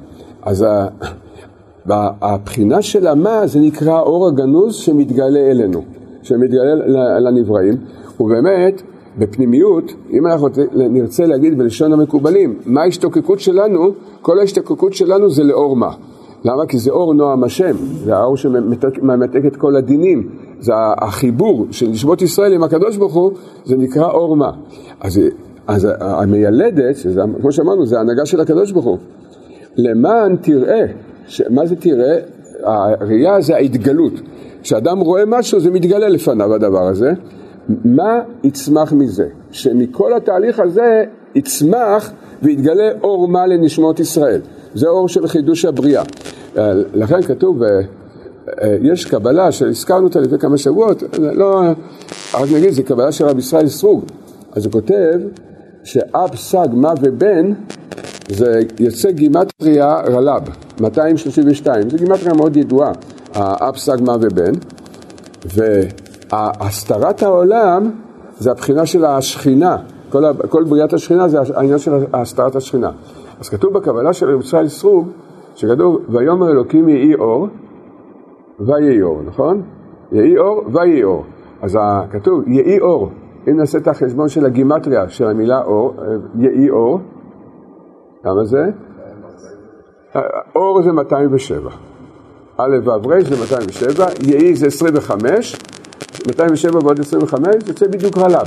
[0.43, 0.65] אז
[1.87, 5.83] והבחינה של המה זה נקרא אור הגנוז שמתגלה אלינו,
[6.23, 6.75] שמתגלה
[7.21, 7.77] לנבראים,
[8.21, 8.83] ובאמת
[9.19, 15.77] בפנימיות, אם אנחנו נרצה להגיד בלשון המקובלים, מה ההשתוקקות שלנו, כל ההשתוקקות שלנו זה לאור
[15.77, 15.91] מה.
[16.45, 16.67] למה?
[16.67, 20.29] כי זה אור נועם השם, זה האור שממתק את כל הדינים,
[20.61, 23.33] זה החיבור של נשמות ישראל עם הקדוש ברוך הוא,
[23.65, 24.51] זה נקרא אור מה.
[25.01, 25.21] אז,
[25.67, 28.99] אז המיילדת, שזה, כמו שאמרנו, זה ההנהגה של הקדוש ברוך הוא.
[29.77, 30.87] למען תראה
[31.27, 31.43] ש...
[31.51, 32.17] מה זה תראה?
[32.63, 34.13] הראייה זה ההתגלות.
[34.63, 37.13] כשאדם רואה משהו זה מתגלה לפניו הדבר הזה.
[37.85, 39.27] מה יצמח מזה?
[39.51, 41.05] שמכל התהליך הזה
[41.35, 44.41] יצמח ויתגלה אור מה לנשמות ישראל.
[44.75, 46.03] זה אור של חידוש הבריאה.
[46.95, 47.81] לכן כתוב, אה,
[48.63, 51.61] אה, יש קבלה שהזכרנו אותה לפני כמה שבועות, לא,
[52.35, 54.05] רק נגיד, זה קבלה של רבי ישראל סרוג.
[54.53, 55.21] אז הוא כותב
[55.85, 57.53] שאב סג מה ובן
[58.29, 60.43] זה יוצא גימטריה רל"ב,
[60.81, 62.93] 232, זו גימטריה מאוד ידועה,
[63.35, 64.53] האפסג מה ובן,
[65.45, 67.91] והסתרת העולם
[68.39, 69.77] זה הבחינה של השכינה,
[70.11, 72.91] כל, כל בריאת השכינה זה העניין של הסתרת השכינה.
[73.41, 75.09] אז כתוב בקבלה של רב ישראל סרוג,
[75.55, 77.49] שכתוב ויאמר אלוקים יהי אור
[78.61, 79.63] ויהי אור, נכון?
[80.13, 81.25] יהי אור ויהי אור.
[81.63, 81.79] אז
[82.11, 83.11] כתוב יהי אור,
[83.49, 85.95] אם נעשה את החשבון של הגימטריה של המילה אור,
[86.39, 87.01] יהי אור,
[88.23, 88.65] כמה זה?
[90.57, 91.71] אור זה 207.
[92.57, 95.57] א' ו' ר' זה 207, יהי זה 25,
[96.27, 98.47] 207 ועוד 25 יוצא בדיוק רל"ב.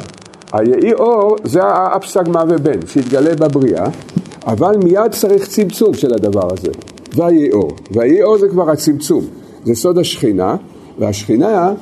[0.54, 3.86] היהי אור זה האפסג מה ובן שהתגלה בבריאה,
[4.48, 6.72] אבל מיד צריך צמצום של הדבר הזה.
[7.16, 7.72] ויהי אור.
[7.92, 9.26] ויהי אור זה כבר הצמצום,
[9.66, 10.56] זה סוד השכינה,
[11.00, 11.74] והשכינה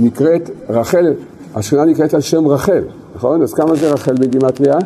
[0.00, 1.14] נקראת רחל,
[1.54, 2.82] השכינה נקראת על שם רחל,
[3.14, 3.42] נכון?
[3.42, 4.78] אז כמה זה רחל בגימטריה?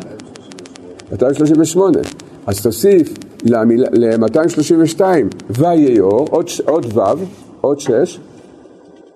[1.11, 1.99] 238.
[2.47, 5.01] אז תוסיף ל-232
[5.49, 7.01] ויהי אור, עוד, עוד ו',
[7.61, 8.19] עוד שש,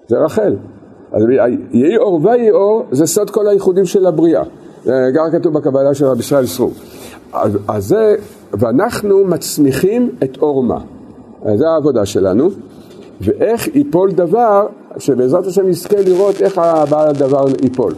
[0.08, 0.56] זה רחל.
[1.12, 1.24] אז
[1.72, 4.44] יהי אור ויהי אור זה סוד כל הייחודים של הבריאה.
[4.86, 6.72] גם כתוב בקבלה של רבי ישראל סרור.
[7.34, 8.16] אז, אז זה,
[8.54, 10.80] ואנחנו מצמיחים את אור מה.
[11.56, 12.50] זו העבודה שלנו.
[13.22, 14.68] ואיך ייפול דבר,
[14.98, 17.94] שבעזרת השם נזכה לראות איך הבעל הדבר ייפול.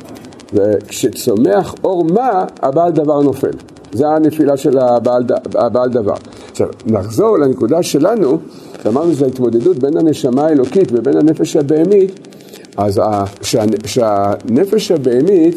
[0.53, 3.51] וכשצומח אור מה, הבעל דבר נופל.
[3.93, 5.23] זה הנפילה של הבעל,
[5.55, 6.13] הבעל דבר.
[6.51, 8.37] עכשיו, נחזור לנקודה שלנו,
[8.83, 12.19] שאמרנו שזו ההתמודדות בין הנשמה האלוקית ובין הנפש הבהמית,
[12.77, 13.01] אז
[13.41, 15.55] שה, שהנפש הבהמית,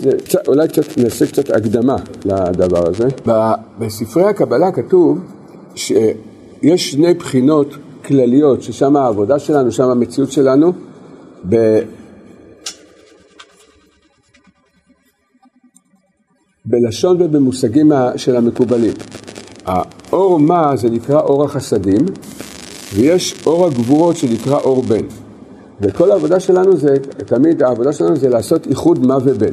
[0.49, 3.09] אולי קצת, נעשה קצת הקדמה לדבר הזה.
[3.79, 5.19] בספרי הקבלה כתוב
[5.75, 7.75] שיש שני בחינות
[8.05, 10.73] כלליות, ששם העבודה שלנו, שם המציאות שלנו,
[11.49, 11.81] ב...
[16.65, 18.93] בלשון ובמושגים של המקובלים.
[19.65, 22.07] האור מה זה נקרא אור החסדים,
[22.95, 25.26] ויש אור הגבורות שנקרא אור בן.
[25.81, 26.95] וכל העבודה שלנו זה,
[27.27, 29.51] תמיד העבודה שלנו זה לעשות איחוד מה ובן.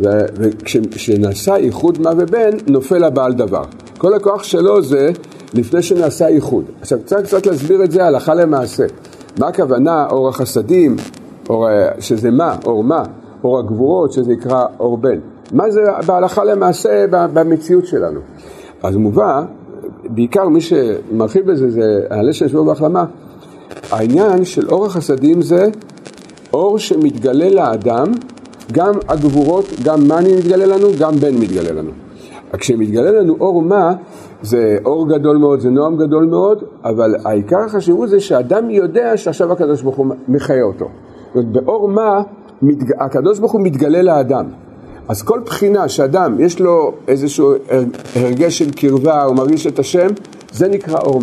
[0.00, 3.62] וכשנעשה איחוד מה ובן, נופל הבעל דבר.
[3.98, 5.10] כל הכוח שלו זה
[5.54, 6.64] לפני שנעשה איחוד.
[6.80, 8.86] עכשיו קצת קצת להסביר את זה הלכה למעשה.
[9.38, 10.96] מה הכוונה אור החסדים,
[11.48, 11.66] אור,
[11.98, 13.02] שזה מה, אור מה,
[13.44, 15.18] אור הגבורות שזה נקרא אור בן.
[15.52, 18.20] מה זה בהלכה למעשה במציאות שלנו.
[18.82, 19.42] אז מובא,
[20.04, 23.04] בעיקר מי שמרחיב בזה זה הלשן שבו בהחלמה,
[23.90, 25.66] העניין של אור החסדים זה
[26.52, 28.12] אור שמתגלה לאדם,
[28.72, 31.90] גם הגבורות, גם מאני מתגלה לנו, גם בן מתגלה לנו.
[32.52, 33.92] כשמתגלה לנו אור מה,
[34.42, 39.52] זה אור גדול מאוד, זה נועם גדול מאוד, אבל העיקר החשיבות זה שאדם יודע שעכשיו
[39.52, 40.84] הקדוש ברוך הוא מחיה אותו.
[40.84, 42.22] זאת אומרת, באור מה
[43.00, 44.46] הקדוש ברוך הוא מתגלה לאדם.
[45.08, 47.52] אז כל בחינה שאדם יש לו איזשהו
[48.16, 50.08] הרגש של קרבה, הוא מרגיש את השם,
[50.52, 51.20] זה נקרא אור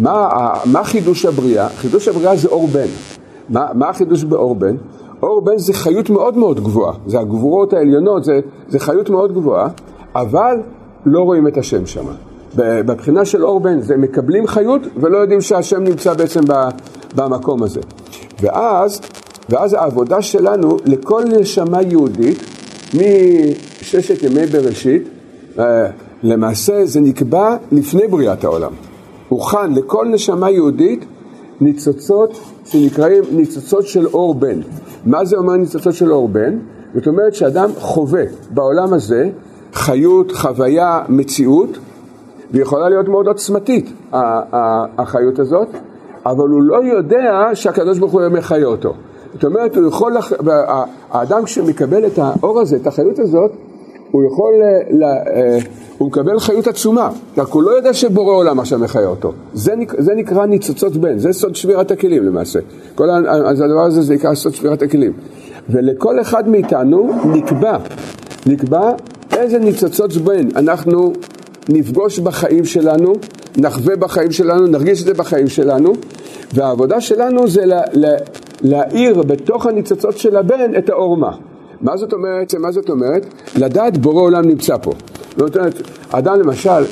[0.00, 0.28] מה.
[0.64, 1.68] מה, חידוש הבריאה?
[1.68, 2.86] חידוש הבריאה זה אור בן.
[3.48, 4.76] מה, מה החידוש באור בן?
[5.22, 9.68] אור בן זה חיות מאוד מאוד גבוהה, זה הגבורות העליונות, זה, זה חיות מאוד גבוהה,
[10.14, 10.56] אבל
[11.06, 12.04] לא רואים את השם שם.
[12.56, 16.40] בבחינה של אור בן זה מקבלים חיות ולא יודעים שהשם נמצא בעצם
[17.14, 17.80] במקום הזה.
[18.40, 19.00] ואז,
[19.48, 22.38] ואז העבודה שלנו לכל נשמה יהודית
[22.94, 25.08] מששת ימי בראשית,
[25.58, 25.86] אה,
[26.22, 28.72] למעשה זה נקבע לפני בריאת העולם.
[29.32, 31.04] הוכן לכל נשמה יהודית
[31.60, 34.60] ניצוצות שנקראים ניצוצות של אור בן.
[35.06, 36.58] מה זה אומר ניצוצות של אור בן?
[36.94, 39.30] זאת אומרת שאדם חווה בעולם הזה
[39.72, 41.78] חיות, חוויה, מציאות,
[42.50, 45.68] ויכולה להיות מאוד עוצמתית החיות הזאת,
[46.26, 48.94] אבל הוא לא יודע שהקדוש ברוך הוא מחיה אותו.
[49.34, 50.16] זאת אומרת, הוא יכול,
[51.10, 53.52] האדם כשמקבל את האור הזה, את החיות הזאת,
[54.12, 54.54] הוא יכול,
[54.90, 55.58] לה, אה,
[55.98, 59.32] הוא מקבל חיות עצומה, רק הוא לא יודע שבורא עולם עכשיו מחיה אותו.
[59.54, 62.58] זה, זה נקרא ניצוצות בן, זה סוד שבירת הכלים למעשה.
[62.94, 65.12] כל אז הדבר הזה זה נקרא סוד שבירת הכלים.
[65.68, 67.78] ולכל אחד מאיתנו נקבע,
[68.46, 68.90] נקבע
[69.36, 71.12] איזה ניצוצות בן אנחנו
[71.68, 73.12] נפגוש בחיים שלנו,
[73.56, 75.92] נחווה בחיים שלנו, נרגיש את זה בחיים שלנו,
[76.54, 78.16] והעבודה שלנו זה לה, לה,
[78.62, 81.16] להאיר בתוך הניצוצות של הבן את האור
[81.82, 81.96] מה.
[81.96, 82.54] זאת אומרת?
[82.54, 83.26] מה זאת אומרת?
[83.56, 84.92] לדעת בורא עולם נמצא פה.
[85.36, 85.74] זאת אומרת,
[86.10, 86.84] אדם למשל,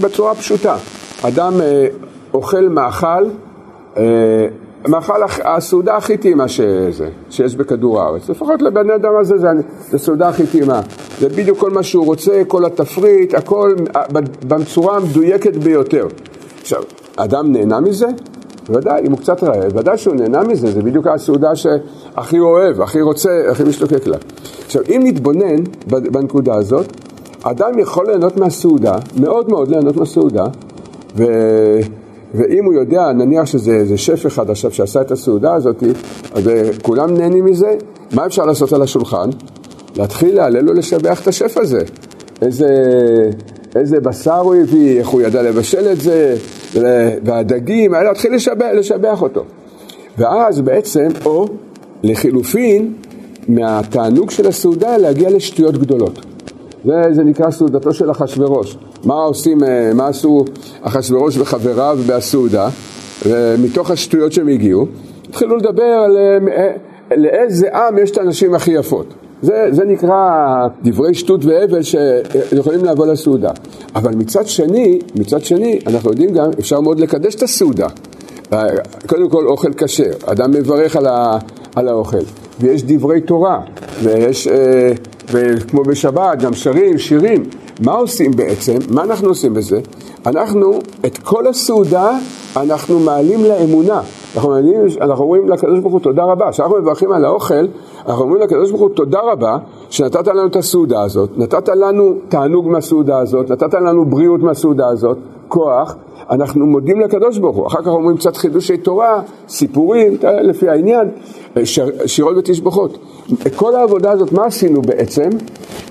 [0.00, 0.76] בצורה פשוטה,
[1.22, 1.86] אדם אה,
[2.34, 3.24] אוכל מאכל,
[3.96, 4.46] אה,
[4.88, 8.30] מאכל הסעודה הכי טעימה שזה, שיש בכדור הארץ.
[8.30, 9.48] לפחות לבן אדם הזה זה,
[9.90, 10.80] זה סעודה הכי טעימה.
[11.20, 13.74] זה בדיוק כל מה שהוא רוצה, כל התפריט, הכל
[14.48, 16.06] בצורה המדויקת ביותר.
[16.62, 16.82] עכשיו,
[17.16, 18.06] אדם נהנה מזה?
[18.70, 23.00] ודאי, אם הוא קצת רעב, ודאי שהוא נהנה מזה, זה בדיוק הסעודה שהכי אוהב, הכי
[23.00, 24.16] רוצה, הכי משתוקק לה.
[24.66, 26.86] עכשיו, אם נתבונן בנקודה הזאת,
[27.42, 30.44] אדם יכול ליהנות מהסעודה, מאוד מאוד ליהנות מהסעודה,
[31.16, 31.24] ו...
[32.34, 35.82] ואם הוא יודע, נניח שזה שף אחד עכשיו שעשה את הסעודה הזאת,
[36.34, 36.50] אז
[36.82, 37.74] כולם נהנים מזה,
[38.12, 39.30] מה אפשר לעשות על השולחן?
[39.96, 41.80] להתחיל להלל ולשבח את השף הזה.
[42.42, 42.68] איזה,
[43.76, 46.36] איזה בשר הוא הביא, איך הוא ידע לבשל את זה,
[47.24, 49.44] והדגים, היה להתחיל לשבח, לשבח אותו.
[50.18, 51.46] ואז בעצם, או
[52.02, 52.92] לחילופין,
[53.48, 56.26] מהתענוג של הסעודה להגיע לשטויות גדולות.
[56.84, 58.76] זה, זה נקרא סעודתו של אחשורוש.
[59.04, 60.44] מה עושים, אה, מה עשו
[60.82, 62.68] אחשורוש וחבריו בסעודה,
[63.26, 64.86] ומתוך השטויות שהם הגיעו,
[65.28, 69.14] התחילו לדבר על אה, אה, לאיזה עם יש את הנשים הכי יפות.
[69.42, 70.18] זה, זה נקרא
[70.82, 73.50] דברי שטות והבל שיכולים לבוא לסעודה.
[73.94, 77.86] אבל מצד שני, מצד שני, אנחנו יודעים גם, אפשר מאוד לקדש את הסעודה.
[79.06, 81.38] קודם כל אוכל כשר, אדם מברך על, ה,
[81.76, 82.16] על האוכל,
[82.60, 83.60] ויש דברי תורה,
[84.02, 84.48] ויש,
[85.32, 87.44] וכמו בשבת, גם שרים, שירים,
[87.84, 88.76] מה עושים בעצם?
[88.90, 89.80] מה אנחנו עושים בזה?
[90.26, 92.18] אנחנו, את כל הסעודה
[92.56, 94.00] אנחנו מעלים לאמונה.
[94.34, 96.50] אנחנו, מעלים, אנחנו אומרים לקדוש ברוך הוא תודה רבה.
[96.50, 97.66] כשאנחנו מברכים על האוכל,
[98.06, 99.58] אנחנו אומרים לקדוש ברוך הוא תודה רבה
[99.92, 105.18] שנתת לנו את הסעודה הזאת, נתת לנו תענוג מהסעודה הזאת, נתת לנו בריאות מהסעודה הזאת,
[105.48, 105.96] כוח,
[106.30, 107.66] אנחנו מודים לקדוש ברוך הוא.
[107.66, 111.08] אחר כך אומרים קצת חידושי תורה, סיפורים, לפי העניין,
[111.64, 112.98] שיר, שירות ותשבחות.
[113.56, 115.28] כל העבודה הזאת, מה עשינו בעצם?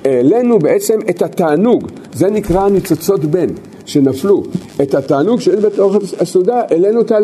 [0.06, 3.48] העלינו בעצם את התענוג, זה נקרא ניצוצות בן.
[3.92, 4.44] שנפלו,
[4.82, 7.16] את התענוג שיש בתוך הסעודה, העלינו אותה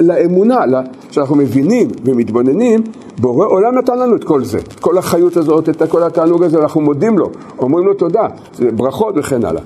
[0.00, 0.64] לאמונה,
[1.10, 2.82] שאנחנו מבינים ומתבוננים,
[3.18, 6.58] בורא עולם נתן לנו את כל זה, את כל החיות הזאת, את כל התענוג הזה,
[6.58, 8.26] אנחנו מודים לו, אומרים לו תודה,
[8.76, 9.62] ברכות וכן הלאה.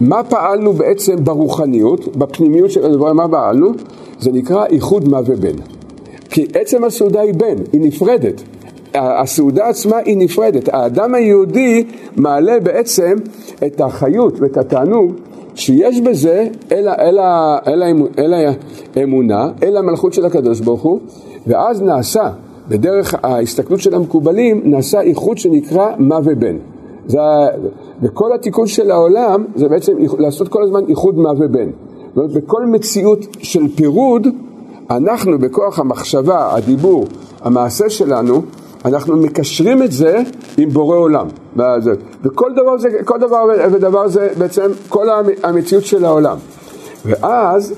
[0.00, 3.72] מה פעלנו בעצם ברוחניות, בפנימיות של הדבר, מה פעלנו?
[4.20, 5.56] זה נקרא איחוד מה ובן.
[6.30, 8.42] כי עצם הסעודה היא בן, היא נפרדת.
[8.94, 10.68] הסעודה עצמה היא נפרדת.
[10.72, 11.84] האדם היהודי
[12.16, 13.14] מעלה בעצם
[13.66, 15.12] את החיות ואת התענוג
[15.54, 17.18] שיש בזה אל, אל,
[17.66, 18.52] אל, אל, אל
[18.96, 21.00] האמונה, אל המלכות של הקדוש ברוך הוא,
[21.46, 22.30] ואז נעשה,
[22.68, 26.56] בדרך ההסתכלות של המקובלים, נעשה איחוד שנקרא מה ובן.
[27.06, 27.18] זה,
[28.02, 31.70] וכל התיקון של העולם זה בעצם לעשות כל הזמן איחוד מה ובן.
[32.14, 34.26] זאת אומרת, בכל מציאות של פירוד,
[34.90, 37.04] אנחנו בכוח המחשבה, הדיבור,
[37.40, 38.42] המעשה שלנו,
[38.84, 40.22] אנחנו מקשרים את זה
[40.56, 41.26] עם בורא עולם.
[42.22, 45.06] וכל דבר זה, כל דבר ודבר זה בעצם כל
[45.42, 46.36] המציאות של העולם.
[47.04, 47.74] ואז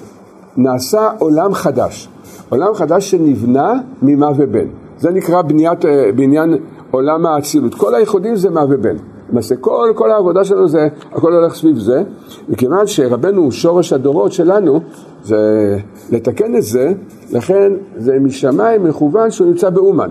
[0.57, 2.09] נעשה עולם חדש.
[2.49, 4.67] עולם חדש שנבנה ממה ובן.
[4.99, 6.57] זה נקרא בניית, אה, בניין
[6.91, 7.75] עולם האצילות.
[7.75, 8.97] כל הייחודים זה מה ובן.
[9.31, 12.03] למעשה כל, כל העבודה שלנו זה, הכל הולך סביב זה,
[12.49, 14.81] וכיוון שרבנו שורש הדורות שלנו,
[15.23, 15.79] זה
[16.11, 16.93] לתקן את זה,
[17.33, 20.11] לכן זה משמיים מכוון שהוא נמצא באומן.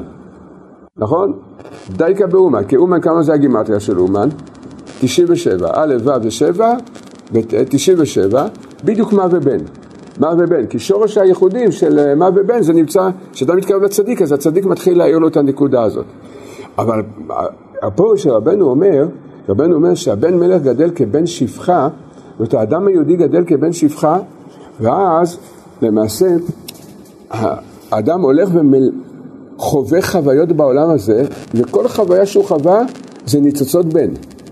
[0.97, 1.33] נכון?
[1.89, 4.29] דייקה באומן, כי אומן כמה זה הגימטריה של אומן?
[4.99, 6.73] 97, א' ו' זה 7
[7.33, 8.35] ו-97,
[8.83, 9.57] בדיוק מה ובן.
[10.19, 14.31] מה ובן, כי שורש הייחודים של אה, מה ובן זה נמצא, כשאתה מתקרב לצדיק אז
[14.31, 16.05] הצדיק מתחיל להעיר לו את הנקודה הזאת.
[16.77, 17.01] אבל
[17.83, 19.07] אה, פה שרבנו אומר,
[19.49, 21.87] רבנו אומר שהבן מלך גדל כבן שפחה,
[22.29, 24.19] זאת אומרת האדם היהודי גדל כבן שפחה,
[24.79, 25.37] ואז
[25.81, 26.27] למעשה
[27.91, 28.49] האדם הולך.
[29.57, 32.81] חווה חוויות בעולם הזה, וכל חוויה שהוא חווה
[33.25, 34.09] זה ניצוצות בן.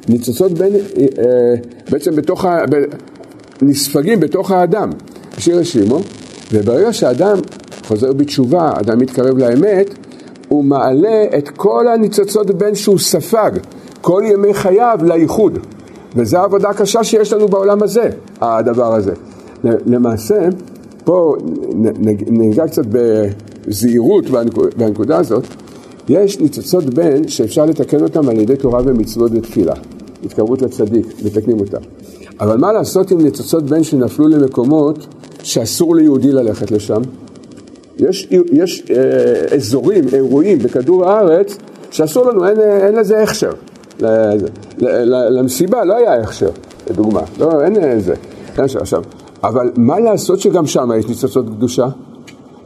[0.09, 1.53] ניצוצות בן אה,
[1.91, 2.57] בעצם בתוך ה...
[3.61, 4.89] נספגים בתוך האדם,
[5.37, 5.99] שיר השימו,
[6.53, 7.37] וברגע שאדם
[7.87, 9.93] חוזר בתשובה, אדם מתקרב לאמת,
[10.47, 13.51] הוא מעלה את כל הניצוצות בן שהוא ספג
[14.01, 15.59] כל ימי חייו לייחוד.
[16.15, 18.09] וזו העבודה הקשה שיש לנו בעולם הזה,
[18.41, 19.13] הדבר הזה.
[19.63, 20.49] למעשה,
[21.03, 21.35] פה
[22.27, 22.85] ניגע קצת
[23.67, 24.25] בזהירות
[24.77, 25.43] בנקודה הזאת,
[26.09, 29.73] יש ניצוצות בן שאפשר לתקן אותם על ידי תורה ומצוות ותפילה,
[30.25, 31.81] התקרבות לצדיק, מתקנים אותם.
[32.39, 35.07] אבל מה לעשות עם ניצוצות בן שנפלו למקומות
[35.43, 37.01] שאסור ליהודי ללכת לשם?
[37.97, 41.57] יש, יש אה, אזורים, אירועים בכדור הארץ
[41.91, 43.51] שאסור לנו, אין, אין לזה הכשר.
[45.29, 46.49] למסיבה לא היה הכשר,
[46.89, 48.13] לדוגמה, לא, אין איזה.
[48.57, 49.03] עכשיו,
[49.43, 51.87] אבל מה לעשות שגם שם יש ניצוצות קדושה?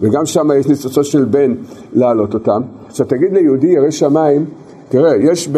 [0.01, 1.53] וגם שם יש ניצוצות של בן
[1.93, 2.61] להעלות אותם.
[2.87, 4.45] עכשיו תגיד ליהודי ירא שמיים,
[4.89, 5.49] תראה, יש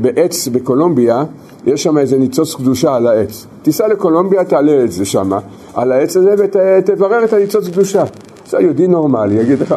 [0.00, 1.24] בעץ בקולומביה,
[1.66, 3.46] יש שם איזה ניצוץ קדושה על העץ.
[3.62, 5.30] תיסע לקולומביה, תעלה את זה שם,
[5.74, 8.04] על העץ הזה ותברר את הניצוץ קדושה.
[8.48, 9.74] זה יהודי נורמלי, יגיד לך,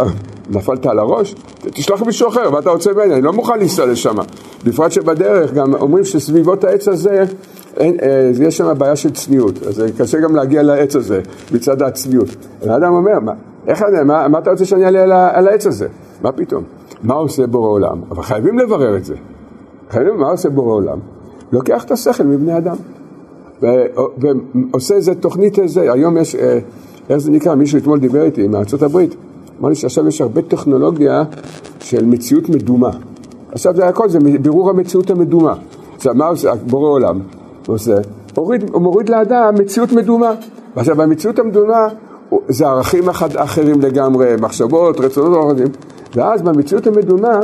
[0.49, 1.35] נפלת על הראש?
[1.61, 3.13] תשלח מישהו אחר, מה אתה רוצה ממני?
[3.13, 4.15] אני לא מוכן לנסוע לשם.
[4.63, 7.23] בפרט שבדרך גם אומרים שסביבות העץ הזה
[7.77, 12.29] אין, אה, יש שם בעיה של צניעות, אז קשה גם להגיע לעץ הזה מצד הצניעות.
[12.61, 13.33] האדם אומר, מה,
[13.67, 15.87] איך אני, מה, מה אתה רוצה שאני אעלה על, על העץ הזה?
[16.21, 16.63] מה פתאום?
[17.03, 18.01] מה עושה בורא עולם?
[18.11, 19.15] אבל חייבים לברר את זה.
[19.89, 20.99] חייבים, מה עושה בורא עולם?
[21.51, 22.75] לוקח את השכל מבני אדם.
[24.17, 26.59] ועושה איזה תוכנית איזה, היום יש, אה,
[27.09, 29.15] איך זה נקרא, מישהו אתמול דיבר איתי מארצות הברית,
[29.59, 31.23] אמר לי שעכשיו יש הרבה טכנולוגיה
[31.79, 32.89] של מציאות מדומה.
[33.51, 35.53] עכשיו זה הכל, זה בירור המציאות המדומה.
[35.95, 37.19] עכשיו מה עושה בורא עולם?
[37.67, 37.95] עושה,
[38.37, 40.31] מוריד, הוא מוריד לאדם מציאות מדומה.
[40.75, 41.87] ועכשיו במציאות המדומה
[42.47, 45.67] זה ערכים אחד, אחרים לגמרי, מחשבות, רצונות אחרים.
[46.15, 47.39] ואז במציאות המדומה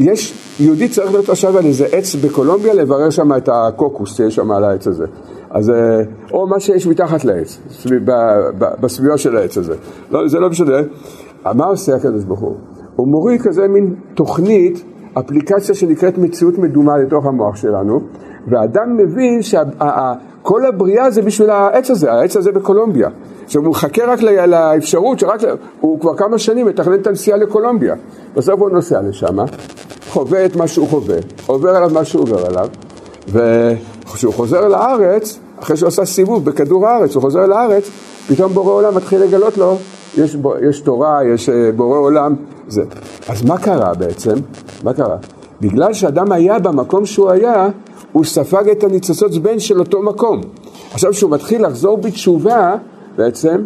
[0.00, 4.50] יש, יהודי צריך להיות עכשיו על איזה עץ בקולומביה לברר שם את הקוקוס שיש שם
[4.50, 5.04] על העץ הזה.
[5.50, 7.58] אז, אה, או מה שיש מתחת לעץ,
[8.80, 9.74] בסביבה של העץ הזה.
[10.10, 10.76] לא, זה לא משנה.
[11.54, 12.56] מה עושה הקדוש ברוך הוא?
[12.96, 14.84] הוא מוריד כזה מין תוכנית,
[15.18, 18.00] אפליקציה שנקראת מציאות מדומה לתוך המוח שלנו,
[18.46, 23.08] ואדם מבין שכל הבריאה זה בשביל העץ הזה, העץ הזה בקולומביה.
[23.44, 25.40] עכשיו הוא מחכה רק לאפשרות שרק,
[25.80, 27.94] הוא כבר כמה שנים מתכנן את הנסיעה לקולומביה.
[28.34, 29.36] בסוף הוא נוסע לשם,
[30.10, 31.16] חווה את מה שהוא חווה,
[31.46, 32.68] עובר עליו מה שהוא עובר עליו,
[33.28, 37.90] וכשהוא חוזר לארץ, אחרי שהוא עשה סיבוב בכדור הארץ, הוא חוזר לארץ,
[38.28, 39.76] פתאום בורא עולם מתחיל לגלות לו,
[40.16, 40.36] יש,
[40.68, 42.34] יש תורה, יש אה, בורא עולם,
[42.68, 42.82] זה.
[43.28, 44.34] אז מה קרה בעצם?
[44.84, 45.16] מה קרה?
[45.60, 47.68] בגלל שאדם היה במקום שהוא היה,
[48.12, 50.40] הוא ספג את הניצוצות בן של אותו מקום.
[50.92, 52.74] עכשיו כשהוא מתחיל לחזור בתשובה,
[53.16, 53.64] בעצם,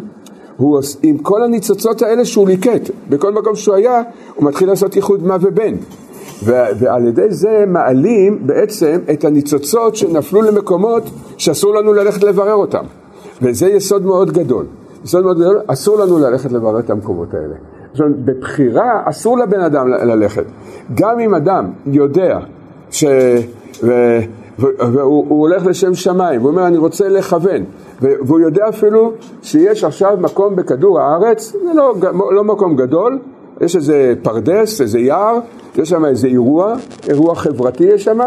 [0.57, 4.03] הוא עם כל הניצוצות האלה שהוא ליקט, בכל מקום שהוא היה,
[4.35, 5.75] הוא מתחיל לעשות ייחוד מה ובן.
[6.45, 11.03] ועל ידי זה מעלים בעצם את הניצוצות שנפלו למקומות
[11.37, 12.85] שאסור לנו ללכת לברר אותם.
[13.43, 14.67] וזה יסוד מאוד גדול.
[15.05, 17.55] יסוד מאוד גדול, אסור לנו ללכת לברר את המקומות האלה.
[17.99, 20.45] אומרת, בבחירה אסור לבן אדם ללכת.
[20.95, 22.39] גם אם אדם יודע
[22.91, 23.05] ש...
[23.83, 24.19] ו...
[24.79, 27.65] והוא הולך לשם שמיים, והוא אומר אני רוצה לכוון,
[28.01, 29.13] והוא יודע אפילו
[29.43, 31.95] שיש עכשיו מקום בכדור הארץ, זה לא,
[32.33, 33.19] לא מקום גדול,
[33.61, 35.39] יש איזה פרדס, איזה יער,
[35.77, 36.75] יש שם איזה אירוע,
[37.09, 38.19] אירוע חברתי יש שם,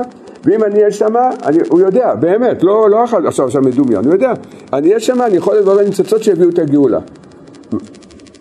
[0.45, 4.34] ואם אני אהיה שם, אני, הוא יודע, באמת, לא, לא עכשיו שם מדומיין, הוא יודע,
[4.74, 6.99] אני אהיה שם, אני יכול לברר ניצוצות שיביאו את הגאולה.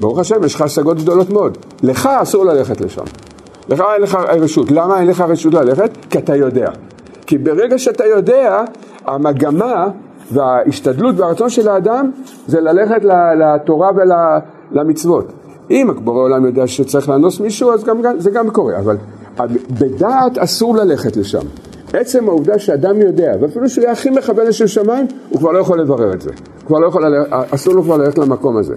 [0.00, 1.58] ברוך השם, יש לך השגות גדולות מאוד.
[1.82, 3.02] לך אסור ללכת לשם.
[3.68, 4.70] לך אין לך רשות.
[4.70, 5.90] למה אין לך רשות ללכת?
[6.10, 6.70] כי אתה יודע.
[7.26, 8.62] כי ברגע שאתה יודע,
[9.06, 9.88] המגמה
[10.32, 12.10] וההשתדלות והרצון של האדם
[12.46, 13.04] זה ללכת
[13.38, 13.90] לתורה
[14.72, 15.32] ולמצוות.
[15.70, 18.96] אם בורא עולם יודע שצריך לאנוס מישהו, אז גם, זה גם קורה, אבל
[19.70, 21.46] בדעת אסור ללכת לשם.
[21.92, 25.80] עצם העובדה שאדם יודע, ואפילו שהוא יהיה הכי מכוון לשם שמיים, הוא כבר לא יכול
[25.80, 26.30] לברר את זה.
[26.66, 28.74] כבר לא יכול, אסור לו כבר ללכת למקום הזה.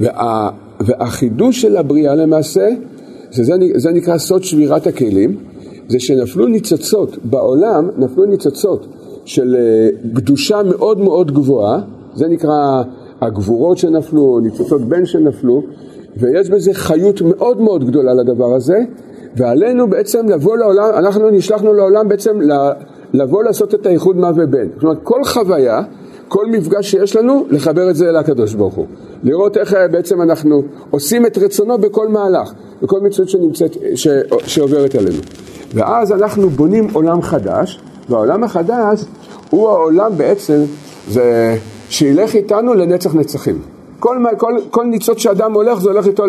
[0.00, 2.68] וה, והחידוש של הבריאה למעשה,
[3.30, 5.36] שזה נקרא סוד שבירת הכלים,
[5.88, 8.86] זה שנפלו ניצוצות בעולם, נפלו ניצוצות
[9.24, 11.80] של אה, קדושה מאוד מאוד גבוהה,
[12.14, 12.82] זה נקרא
[13.20, 15.62] הגבורות שנפלו, ניצוצות בן שנפלו,
[16.16, 18.78] ויש בזה חיות מאוד מאוד גדולה לדבר הזה,
[19.36, 22.38] ועלינו בעצם לבוא לעולם, אנחנו נשלחנו לעולם בעצם
[23.12, 24.68] לבוא לעשות את האיחוד מה ובן.
[24.82, 25.82] אומרת, כל חוויה,
[26.28, 28.86] כל מפגש שיש לנו, לחבר את זה לקדוש ברוך הוא.
[29.22, 32.52] לראות איך אה, בעצם אנחנו עושים את רצונו בכל מהלך,
[32.82, 34.08] בכל מציאות שנמצאת, ש,
[34.46, 35.18] שעוברת עלינו.
[35.74, 39.04] ואז אנחנו בונים עולם חדש, והעולם החדש
[39.50, 40.62] הוא העולם בעצם,
[41.08, 41.56] זה
[41.88, 43.58] שילך איתנו לנצח נצחים.
[44.00, 46.24] כל, כל, כל ניצוץ שאדם הולך, זה הולך איתו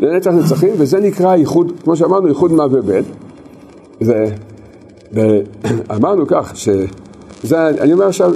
[0.00, 3.02] לנצח נצחים, וזה נקרא ייחוד, כמו שאמרנו, ייחוד מה ובן.
[5.12, 8.32] ואמרנו כך, שזה, אני אומר עכשיו,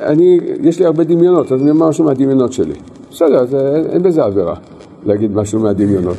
[0.00, 2.74] אני, יש לי הרבה דמיונות, אז אני אומר משהו מהדמיונות שלי.
[3.10, 4.54] בסדר, אז אין, אין בזה עבירה
[5.04, 6.16] להגיד משהו מהדמיונות.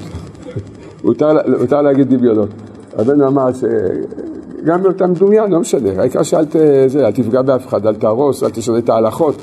[1.03, 2.49] מותר להגיד דמיונות.
[2.97, 6.45] רבנו אמר שגם באותם דומיין, לא משנה, העיקר שאל
[6.87, 9.35] זה, אל תפגע באף אחד, אל תהרוס, אל תשנה את ההלכות.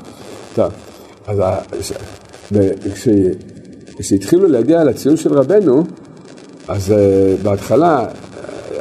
[1.27, 1.41] אז
[3.97, 5.83] כשהתחילו להגיע לציון של רבנו,
[6.67, 8.05] אז אה, בהתחלה,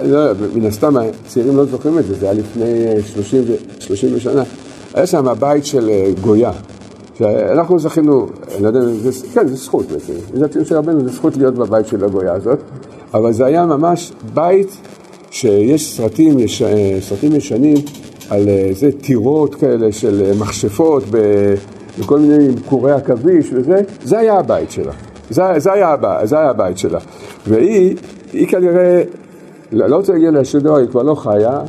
[0.03, 3.45] לא, מן הסתם הצעירים לא זוכרים את זה, זה היה לפני 30,
[3.79, 4.43] 30 שנה,
[4.95, 6.53] היה שם הבית של אה, גויה.
[7.53, 10.13] אנחנו זכינו, אני לא יודע, זה, כן, זה זכות בעצם,
[10.45, 12.59] הציון של רבנו, זה זכות להיות בבית של הגויה הזאת.
[13.15, 14.77] אבל זה היה ממש בית
[15.31, 17.77] שיש סרטים, יש, אה, סרטים ישנים
[18.31, 21.03] על איזה אה, טירות כאלה של מכשפות
[21.99, 24.93] בכל מיני קורי עכביש וזה, זה היה הבית שלה.
[25.31, 26.99] זה, זה, היה, זה היה הבית שלה.
[27.47, 27.97] והיא,
[28.33, 29.03] היא כנראה,
[29.73, 31.61] לא, לא רוצה להגיד לה שדבר, היא כבר לא חיה,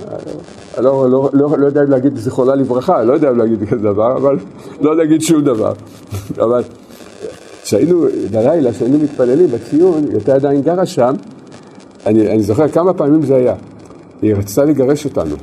[0.78, 4.18] לא, לא, לא, לא יודע אם להגיד זיכרונה לברכה, לא יודע אם להגיד כזה דבר,
[4.18, 4.38] אבל
[4.82, 5.74] לא להגיד שום דבר.
[6.38, 6.64] אבל
[7.64, 11.14] כשהיינו, בלילה, כשהיינו מתפללים בציון, היא הייתה עדיין גרה שם,
[12.06, 13.56] אני, אני זוכר כמה פעמים זה היה.
[14.22, 15.36] היא רצתה לגרש אותנו,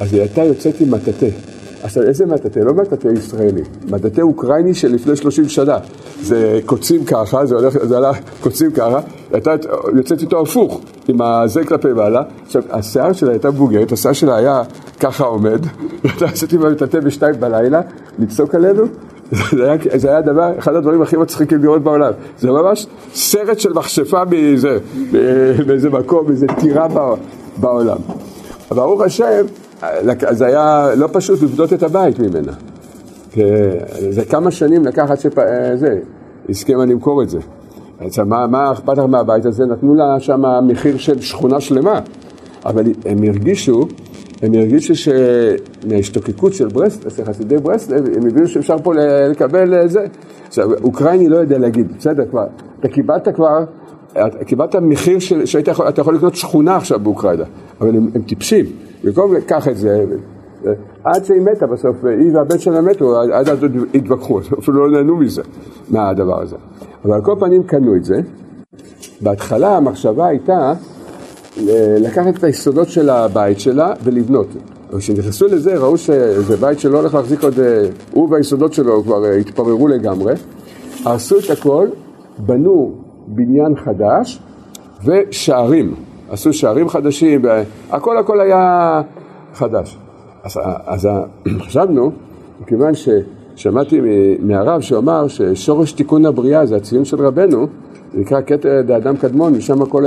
[0.00, 1.49] אז היא הייתה יוצאת עם מטאטא.
[1.82, 2.58] עכשיו, איזה מטאטא?
[2.58, 5.78] לא מטאטא ישראלי, מטאטא אוקראיני של לפני 30 שנה.
[6.22, 9.00] זה קוצים ככה, זה הולך, זה הלך קוצים ככה,
[9.32, 9.54] הייתה
[9.96, 12.22] יוצאת איתו הפוך, עם הזה כלפי מעלה.
[12.46, 14.62] עכשיו, השיער שלה הייתה מבוגרת, השיער שלה היה
[15.00, 15.66] ככה עומד,
[16.04, 17.80] הייתה יוצאת עם המטאטא בשתיים בלילה,
[18.18, 18.82] לצעוק עלינו,
[19.56, 22.12] זה היה, זה היה דבר, אחד הדברים הכי מצחיקים לראות בעולם.
[22.38, 24.78] זה ממש סרט של מכשפה באיזה,
[25.66, 26.86] באיזה מקום, באיזה טירה
[27.56, 27.98] בעולם.
[28.70, 29.44] ברוך השם,
[30.30, 32.52] זה היה לא פשוט לבדות את הבית ממנה.
[34.10, 35.98] זה כמה שנים לקח עד שזה,
[36.48, 37.38] הסכימה למכור את זה.
[38.26, 39.64] מה, אכפת לך מהבית הזה?
[39.64, 42.00] נתנו לה שם מחיר של שכונה שלמה,
[42.64, 43.86] אבל הם הרגישו
[44.42, 48.92] הם הרגישו שמההשתוקקות של ברסלב, של חסידי ברסלב, הם הבינו שאפשר פה
[49.30, 50.04] לקבל אה, זה.
[50.46, 52.46] עכשיו, אוקראיני לא יודע להגיד, בסדר כבר,
[52.80, 53.64] אתה קיבלת כבר,
[54.46, 57.44] קיבלת מחיר שהיית יכול, יכול לקנות שכונה עכשיו באוקראינה,
[57.80, 58.66] אבל הם, הם טיפשים,
[59.04, 60.04] במקום לקח את זה,
[61.04, 63.58] עד שהיא מתה בסוף, היא והבן שלה מתו, עד אז
[63.94, 65.42] התווכחו, אפילו לא נהנו מזה,
[65.88, 66.56] מהדבר הזה.
[67.04, 68.20] אבל על כל פנים קנו את זה.
[69.20, 70.72] בהתחלה המחשבה הייתה
[71.98, 74.46] לקחת את היסודות של הבית שלה ולבנות.
[74.98, 79.36] כשנכנסו לזה ראו שזה בית שלא הולך להחזיק עוד, אה, הוא והיסודות שלו כבר אה,
[79.36, 80.34] התפררו לגמרי,
[81.04, 81.88] הרסו את הכל,
[82.38, 82.92] בנו
[83.26, 84.42] בניין חדש
[85.04, 85.94] ושערים,
[86.30, 87.42] עשו שערים חדשים,
[87.90, 89.02] הכל הכל היה
[89.54, 89.98] חדש.
[90.44, 91.08] אז, אז
[91.66, 92.10] חשבנו,
[92.60, 94.00] מכיוון ששמעתי
[94.42, 97.66] מהרב שאמר ששורש תיקון הבריאה זה הציון של רבנו,
[98.12, 100.04] זה נקרא קטע דאדם קדמון, ושם כל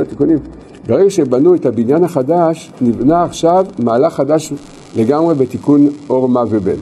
[0.00, 0.38] התיקונים.
[0.86, 4.52] ברגע שבנו את הבניין החדש, נבנה עכשיו מהלך חדש
[4.96, 6.80] לגמרי בתיקון אור מה ובן.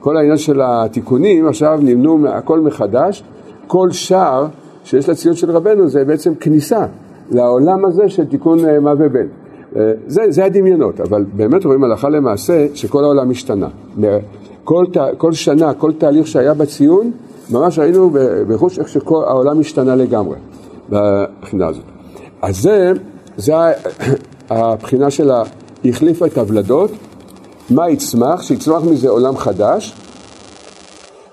[0.00, 3.22] כל העניין של התיקונים עכשיו נבנו הכל מחדש,
[3.66, 4.46] כל שער
[4.84, 6.86] שיש לציון של רבנו זה בעצם כניסה
[7.30, 9.26] לעולם הזה של תיקון אה, מה ובן.
[9.76, 13.68] אה, זה, זה הדמיונות, אבל באמת רואים הלכה למעשה שכל העולם השתנה.
[14.64, 14.84] כל,
[15.18, 17.10] כל שנה, כל תהליך שהיה בציון,
[17.50, 18.10] ממש ראינו
[18.48, 20.36] בחוש איך שכל העולם השתנה לגמרי
[20.90, 21.84] בבחינה הזאת.
[22.42, 22.92] אז זה,
[23.36, 23.54] זה
[24.50, 25.42] הבחינה של ה...
[25.84, 26.90] החליפה את הוולדות,
[27.70, 28.42] מה יצמח?
[28.42, 29.94] שיצמח מזה עולם חדש,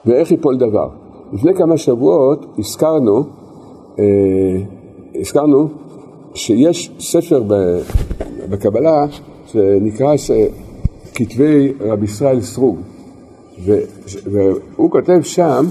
[0.06, 0.90] ואיך ייפול דבר.
[1.34, 3.24] לפני כמה שבועות הזכרנו,
[4.00, 4.04] אה,
[5.16, 5.70] הזכרנו
[6.38, 7.44] שיש ספר
[8.50, 9.06] בקבלה
[9.48, 10.14] שנקרא
[11.16, 12.80] כתבי רבי ישראל סרוג,
[14.26, 15.66] והוא כותב שם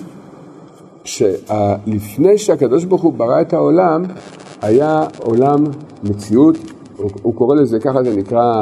[1.04, 4.04] שלפני שהקדוש ברוך הוא ברא את העולם,
[4.62, 5.64] היה עולם
[6.04, 6.56] מציאות,
[6.96, 8.52] הוא, הוא קורא לזה, ככה זה נקרא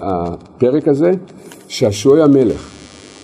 [0.00, 1.10] הפרק הזה,
[1.68, 2.70] שעשועי המלך.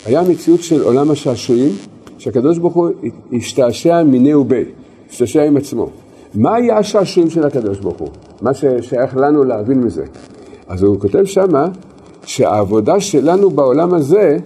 [0.07, 1.73] היה מציאות של עולם השעשועים,
[2.19, 2.89] שהקדוש ברוך הוא
[3.33, 4.65] השתעשע מיני ובי,
[5.11, 5.91] השתעשע עם עצמו.
[6.37, 8.09] מה היה השעשועים של הקדוש ברוך הוא?
[8.43, 10.05] מה ששייך לנו להבין מזה.
[10.69, 11.69] אז הוא כותב שמה
[12.25, 14.39] שהעבודה שלנו בעולם הזה,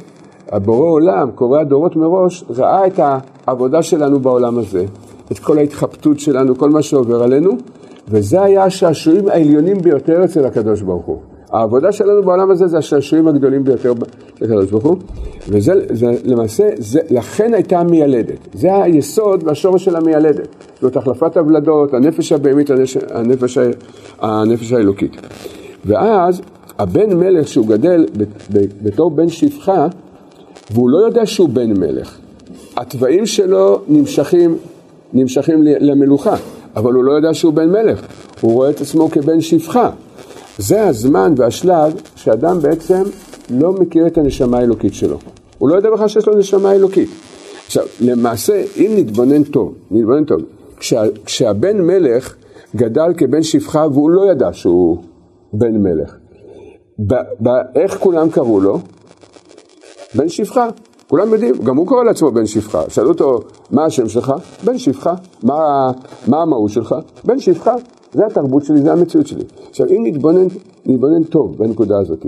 [0.48, 3.00] הבורא עולם, קורא הדורות מראש, ראה את
[3.46, 4.84] העבודה שלנו בעולם הזה,
[5.32, 7.50] את כל ההתחבטות שלנו, כל מה שעובר עלינו,
[8.08, 11.18] וזה היה השעשועים העליונים ביותר אצל הקדוש ברוך הוא.
[11.52, 13.92] העבודה שלנו בעולם הזה זה השעשועים הגדולים ביותר
[14.38, 14.96] של ברוך הוא,
[15.48, 18.38] וזה זה, למעשה, זה, לכן הייתה המיילדת.
[18.54, 20.48] זה היסוד והשורש של המיילדת.
[20.80, 22.70] זאת החלפת הוולדות, הנפש הבהמית,
[23.10, 23.58] הנפש,
[24.20, 25.16] הנפש האלוקית.
[25.84, 26.40] ואז
[26.78, 28.06] הבן מלך שהוא גדל
[28.82, 29.86] בתור בן שפחה,
[30.70, 32.18] והוא לא יודע שהוא בן מלך.
[32.76, 34.56] התוואים שלו נמשכים,
[35.12, 36.34] נמשכים למלוכה,
[36.76, 38.06] אבל הוא לא יודע שהוא בן מלך.
[38.40, 39.90] הוא רואה את עצמו כבן שפחה.
[40.60, 43.02] זה הזמן והשלב שאדם בעצם
[43.50, 45.18] לא מכיר את הנשמה האלוקית שלו.
[45.58, 47.08] הוא לא יודע בכלל שיש לו נשמה אלוקית.
[47.66, 50.40] עכשיו, למעשה, אם נתבונן טוב, נתבונן טוב,
[50.76, 52.34] כשה, כשהבן מלך
[52.76, 54.96] גדל כבן שפחה והוא לא ידע שהוא
[55.52, 56.16] בן מלך,
[57.06, 58.78] ב, ב, איך כולם קראו לו?
[60.14, 60.68] בן שפחה.
[61.08, 62.90] כולם יודעים, גם הוא קורא לעצמו בן שפחה.
[62.90, 63.40] שאלו אותו,
[63.70, 64.32] מה השם שלך?
[64.64, 65.14] בן שפחה.
[65.42, 65.90] מה,
[66.26, 66.94] מה המהות שלך?
[67.24, 67.74] בן שפחה.
[68.12, 69.44] זה התרבות שלי, זה המציאות שלי.
[69.70, 70.46] עכשיו, אם נתבונן,
[70.86, 72.26] נתבונן טוב בנקודה הזאת,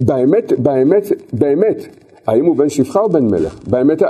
[0.00, 1.86] באמת, באמת, באמת,
[2.26, 3.58] האם הוא בן שפחה או בן מלך?
[3.70, 4.02] באמת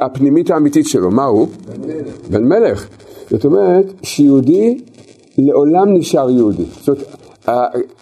[0.00, 1.46] הפנימית האמיתית שלו, מה הוא?
[1.48, 2.30] בן מלך.
[2.30, 2.88] בן מלך.
[3.30, 4.78] זאת אומרת, שיהודי
[5.38, 6.64] לעולם נשאר יהודי.
[6.80, 7.04] זאת אומרת,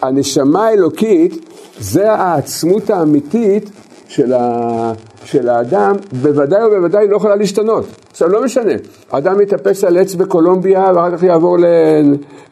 [0.01, 1.49] הנשמה האלוקית
[1.79, 3.69] זה העצמות האמיתית
[4.13, 4.91] של, ה,
[5.25, 7.85] של האדם, בוודאי ובוודאי לא יכולה להשתנות.
[8.11, 8.71] עכשיו לא משנה,
[9.09, 11.65] אדם יתאפס על עץ בקולומביה ואחר כך יעבור, ל...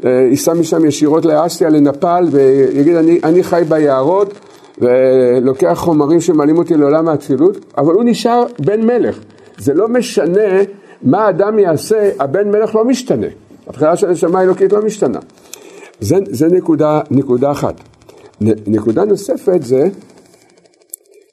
[0.04, 4.34] ייסע משם ישירות לאסיה, לנפאל ויגיד אני, אני חי ביערות
[4.78, 9.20] ולוקח חומרים שמעלים אותי לעולם האצילות, אבל הוא נשאר בן מלך.
[9.58, 10.64] זה לא משנה
[11.04, 13.28] מה האדם יעשה, הבן מלך לא משתנה.
[13.68, 15.20] הבחירה של הנשמה האלוקית לא משתנה.
[16.00, 17.74] זה, זה נקודה, נקודה אחת.
[18.68, 19.90] נקודה נוספת זה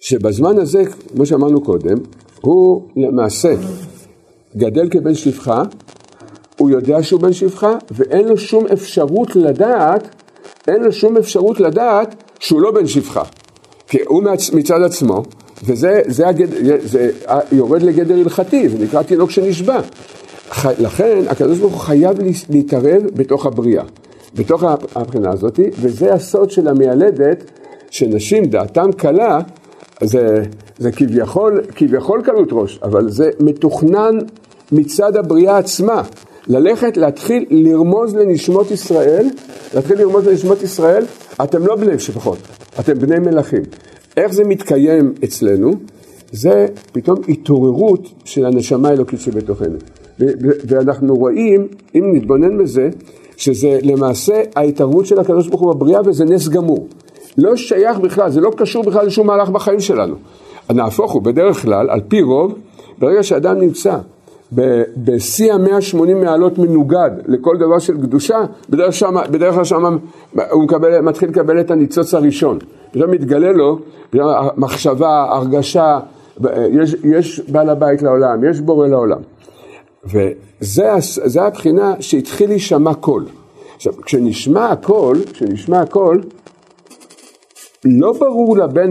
[0.09, 0.83] שבזמן הזה,
[1.15, 1.97] כמו שאמרנו קודם,
[2.41, 3.55] הוא למעשה
[4.57, 5.63] גדל כבן שפחה,
[6.59, 10.09] הוא יודע שהוא בן שפחה, ואין לו שום אפשרות לדעת,
[10.69, 13.23] אין לו שום אפשרות לדעת שהוא לא בן שפחה.
[13.89, 15.23] כי הוא מצד עצמו,
[15.65, 16.47] וזה זה הגד,
[16.85, 17.11] זה
[17.53, 19.81] יורד לגדר הלכתי, זה נקרא תינוק שנשבע.
[20.79, 22.17] לכן הקדוש ברוך הוא חייב
[22.51, 23.85] להתערב בתוך הבריאה,
[24.35, 27.51] בתוך הבחינה הזאת, וזה הסוד של המיילדת,
[27.91, 29.41] שנשים דעתם קלה,
[30.03, 30.43] זה,
[30.79, 34.19] זה כביכול, כביכול קלות ראש, אבל זה מתוכנן
[34.73, 36.03] מצד הבריאה עצמה.
[36.49, 39.27] ללכת, להתחיל לרמוז לנשמות ישראל,
[39.75, 41.05] להתחיל לרמוז לנשמות ישראל,
[41.43, 42.39] אתם לא בני שפחות,
[42.81, 43.63] אתם בני מלכים.
[44.17, 45.71] איך זה מתקיים אצלנו?
[46.33, 49.77] זה פתאום התעוררות של הנשמה האלוקית שבתוכנו.
[50.41, 52.89] ואנחנו רואים, אם נתבונן בזה,
[53.37, 56.89] שזה למעשה ההתערבות של הקדוש ברוך הוא בבריאה וזה נס גמור.
[57.39, 60.15] לא שייך בכלל, זה לא קשור בכלל לשום מהלך בחיים שלנו.
[60.71, 62.55] נהפוך הוא, בדרך כלל, על פי רוב,
[62.99, 63.97] ברגע שאדם נמצא
[64.97, 68.39] בשיא המאה שמונים מעלות מנוגד לכל דבר של קדושה,
[68.71, 69.99] בדרך, שמה, בדרך כלל שם
[70.51, 72.59] הוא מקבל, מתחיל לקבל את הניצוץ הראשון.
[72.91, 73.79] פתאום מתגלה לו,
[74.57, 75.99] מחשבה, הרגשה,
[76.71, 79.21] יש, יש בעל הבית לעולם, יש בורא לעולם.
[80.05, 83.25] וזה הבחינה שהתחיל להישמע קול.
[83.77, 86.23] עכשיו, כשנשמע הקול, כשנשמע הקול,
[87.85, 88.91] לא ברור לבן,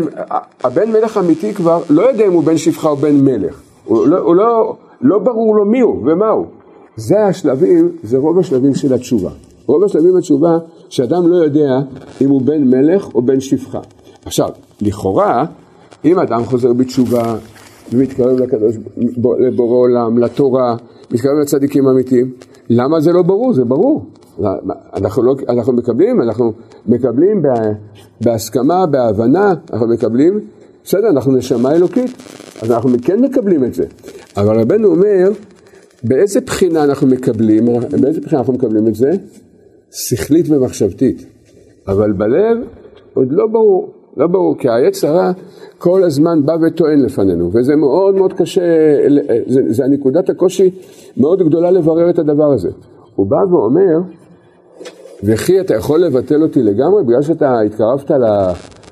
[0.63, 3.61] הבן מלך אמיתי כבר לא יודע אם הוא בן שפחה או בן מלך.
[3.85, 6.45] הוא לא, הוא לא, לא ברור לו מי הוא ומה הוא.
[6.95, 9.29] זה השלבים, זה רוב השלבים של התשובה.
[9.65, 10.57] רוב השלבים בתשובה,
[10.89, 11.79] שאדם לא יודע
[12.21, 13.79] אם הוא בן מלך או בן שפחה.
[14.25, 14.49] עכשיו,
[14.81, 15.45] לכאורה,
[16.05, 17.35] אם אדם חוזר בתשובה
[17.93, 18.75] ומתקרב לקדוש,
[19.39, 20.75] לבורא עולם, לתורה,
[21.11, 22.31] מתקרב לצדיקים אמיתיים,
[22.69, 23.53] למה זה לא ברור?
[23.53, 24.05] זה ברור.
[24.93, 26.53] אנחנו, לא, אנחנו מקבלים, אנחנו
[26.85, 27.41] מקבלים
[28.21, 30.39] בהסכמה, בהבנה, אנחנו מקבלים,
[30.83, 32.11] בסדר, אנחנו נשמה אלוקית,
[32.61, 33.85] אז אנחנו כן מקבלים את זה.
[34.37, 35.29] אבל רבנו אומר,
[36.03, 37.65] באיזה בחינה אנחנו מקבלים,
[38.01, 39.11] באיזה בחינה אנחנו מקבלים את זה?
[39.91, 41.25] שכלית ומחשבתית.
[41.87, 42.57] אבל בלב
[43.13, 45.31] עוד לא ברור, לא ברור, כי העץ הרע
[45.77, 48.61] כל הזמן בא וטוען לפנינו, וזה מאוד מאוד קשה,
[49.47, 50.71] זה, זה הנקודת הקושי
[51.17, 52.69] מאוד גדולה לברר את הדבר הזה.
[53.15, 53.97] הוא בא ואומר,
[55.23, 58.11] וכי אתה יכול לבטל אותי לגמרי בגלל שאתה התקרבת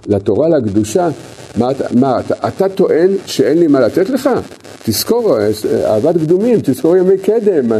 [0.07, 1.09] לתורה, לקדושה?
[1.57, 1.69] מה,
[1.99, 4.29] מה אתה, אתה טוען שאין לי מה לתת לך?
[4.85, 5.37] תזכור,
[5.85, 7.71] אהבת קדומים, תזכור ימי קדם.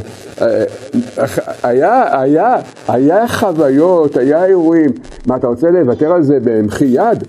[1.64, 2.56] היה, היה,
[2.88, 4.90] היה חוויות, היה אירועים.
[5.26, 7.24] מה, אתה רוצה לוותר על זה במחי יד?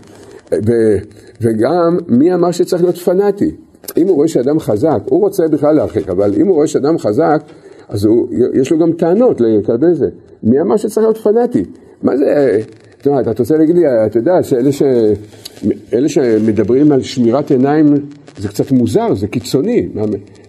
[1.40, 3.50] וגם, מי אמר שצריך להיות פנאטי?
[3.96, 7.42] אם הוא רואה שאדם חזק, הוא רוצה בכלל להרחיק, אבל אם הוא רואה שאדם חזק,
[7.88, 10.06] אז הוא, יש לו גם טענות לקבל זה.
[10.42, 11.62] מי אמר שצריך להיות פנאטי?
[12.02, 12.60] מה זה,
[13.00, 14.82] אתה יודע, אתה רוצה להגיד לי, אתה יודע, שאלה ש,
[15.92, 17.86] אלה שמדברים על שמירת עיניים
[18.38, 19.88] זה קצת מוזר, זה קיצוני.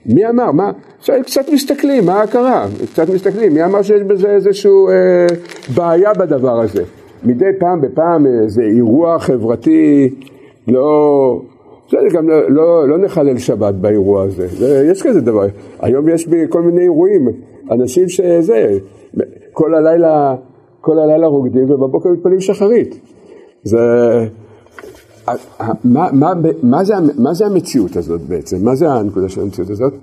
[0.06, 0.52] מי אמר?
[0.52, 0.72] מה?
[1.24, 2.68] קצת מסתכלים, מה קרה?
[2.94, 5.28] קצת מסתכלים, מי אמר שיש בזה איזושהי אה,
[5.76, 6.84] בעיה בדבר הזה?
[7.24, 10.10] מדי פעם בפעם איזה אירוע חברתי
[10.68, 11.42] לא...
[11.88, 15.48] בסדר, גם לא, לא, לא נחלל שבת באירוע הזה, זה, יש כזה דבר.
[15.80, 17.28] היום יש כל מיני אירועים,
[17.72, 18.78] אנשים שזה,
[19.58, 20.36] כל הלילה,
[20.82, 23.00] כל הלילה רוקדים ובבוקר מתפללים שחרית.
[23.64, 23.78] זה...
[25.84, 26.34] מה, מה,
[26.64, 28.66] מה, זה, מה זה המציאות הזאת בעצם?
[28.66, 29.94] מה זה הנקודה של המציאות הזאת?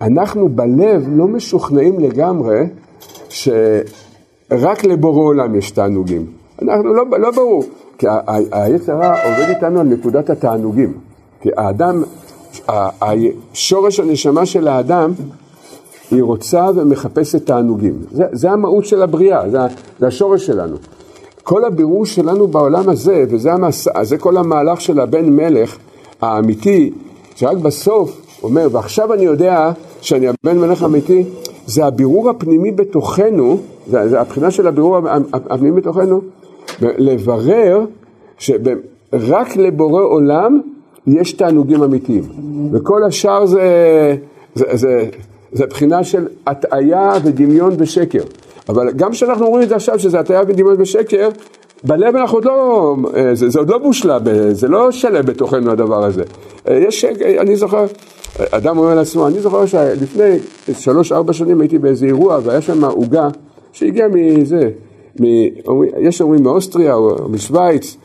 [0.00, 2.60] אנחנו בלב לא משוכנעים לגמרי
[3.28, 6.26] שרק לבורא עולם יש תענוגים.
[6.62, 7.64] אנחנו לא, לא ברור,
[7.98, 8.06] כי
[8.52, 10.92] היצרה עובד איתנו על נקודת התענוגים.
[11.40, 12.02] כי האדם,
[13.52, 15.12] שורש הנשמה של האדם
[16.12, 17.94] היא רוצה ומחפשת תענוגים.
[18.12, 19.58] זה, זה המהות של הבריאה, זה,
[19.98, 20.76] זה השורש שלנו.
[21.42, 25.76] כל הבירור שלנו בעולם הזה, וזה המסע, זה כל המהלך של הבן מלך
[26.20, 26.92] האמיתי,
[27.34, 31.24] שרק בסוף אומר, ועכשיו אני יודע שאני הבן מלך האמיתי,
[31.66, 34.98] זה הבירור הפנימי בתוכנו, זה, זה הבחינה של הבירור
[35.32, 36.20] הפנימי בתוכנו,
[36.80, 37.84] לברר
[38.38, 40.60] שרק לבורא עולם
[41.06, 42.22] יש תענוגים אמיתיים,
[42.72, 43.62] וכל השאר זה,
[44.54, 45.08] זה, זה,
[45.52, 48.22] זה בחינה של הטעיה ודמיון ושקר.
[48.68, 51.28] אבל גם כשאנחנו אומרים את זה עכשיו, שזה הטעיה ודמיון ושקר,
[51.84, 54.20] בלב אנחנו עוד לא, אה, זה, זה עוד לא מושלם,
[54.52, 56.22] זה לא שלם בתוכנו הדבר הזה.
[56.68, 57.04] אה, יש,
[57.38, 57.86] אני זוכר,
[58.50, 60.38] אדם אומר לעצמו, אני זוכר שלפני
[60.72, 63.28] שלוש-ארבע שנים הייתי באיזה אירוע והיה שם עוגה
[63.72, 64.70] שהגיעה מזה,
[65.20, 65.24] מ,
[65.98, 67.96] יש אומרים מאוסטריה או משוויץ,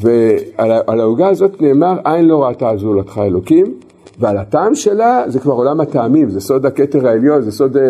[0.00, 3.74] ועל העוגה הזאת נאמר, עין לא ראתה זולתך אלוקים,
[4.18, 7.80] ועל הטעם שלה זה כבר עולם הטעמים, זה סוד הכתר העליון, זה סוד uh,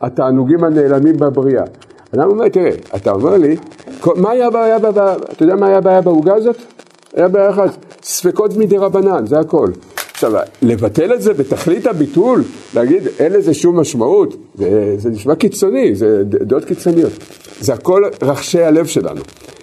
[0.00, 1.64] התענוגים הנעלמים בבריאה.
[2.14, 3.56] אדם אומר, תראה, אתה אומר לי,
[4.16, 6.56] מה היה הבעיה, אתה יודע מה היה הבעיה בעוגה הזאת?
[7.14, 7.70] היה בעיה אחת,
[8.02, 9.68] ספקות מדי רבנן, זה הכל.
[10.12, 12.42] עכשיו, לבטל את זה בתכלית הביטול,
[12.74, 17.12] להגיד אין לזה שום משמעות, זה, זה נשמע קיצוני, זה דעות קיצוניות.
[17.60, 19.20] זה הכל רחשי הלב שלנו.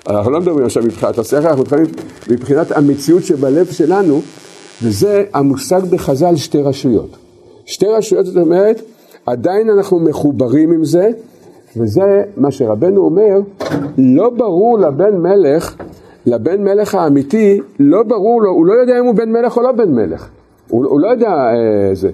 [0.07, 1.85] אנחנו לא מדברים עכשיו מבחינת השכל, אנחנו מדברים
[2.29, 4.21] מבחינת המציאות שבלב שלנו,
[4.81, 7.17] וזה המושג בחז"ל שתי רשויות.
[7.65, 8.81] שתי רשויות זאת אומרת,
[9.25, 11.09] עדיין אנחנו מחוברים עם זה,
[11.77, 13.39] וזה מה שרבנו אומר,
[13.97, 15.75] לא ברור לבן מלך,
[16.25, 19.71] לבן מלך האמיתי, לא ברור לו, הוא לא יודע אם הוא בן מלך או לא
[19.71, 20.29] בן מלך.
[20.69, 22.09] הוא, הוא לא יודע אה, זה.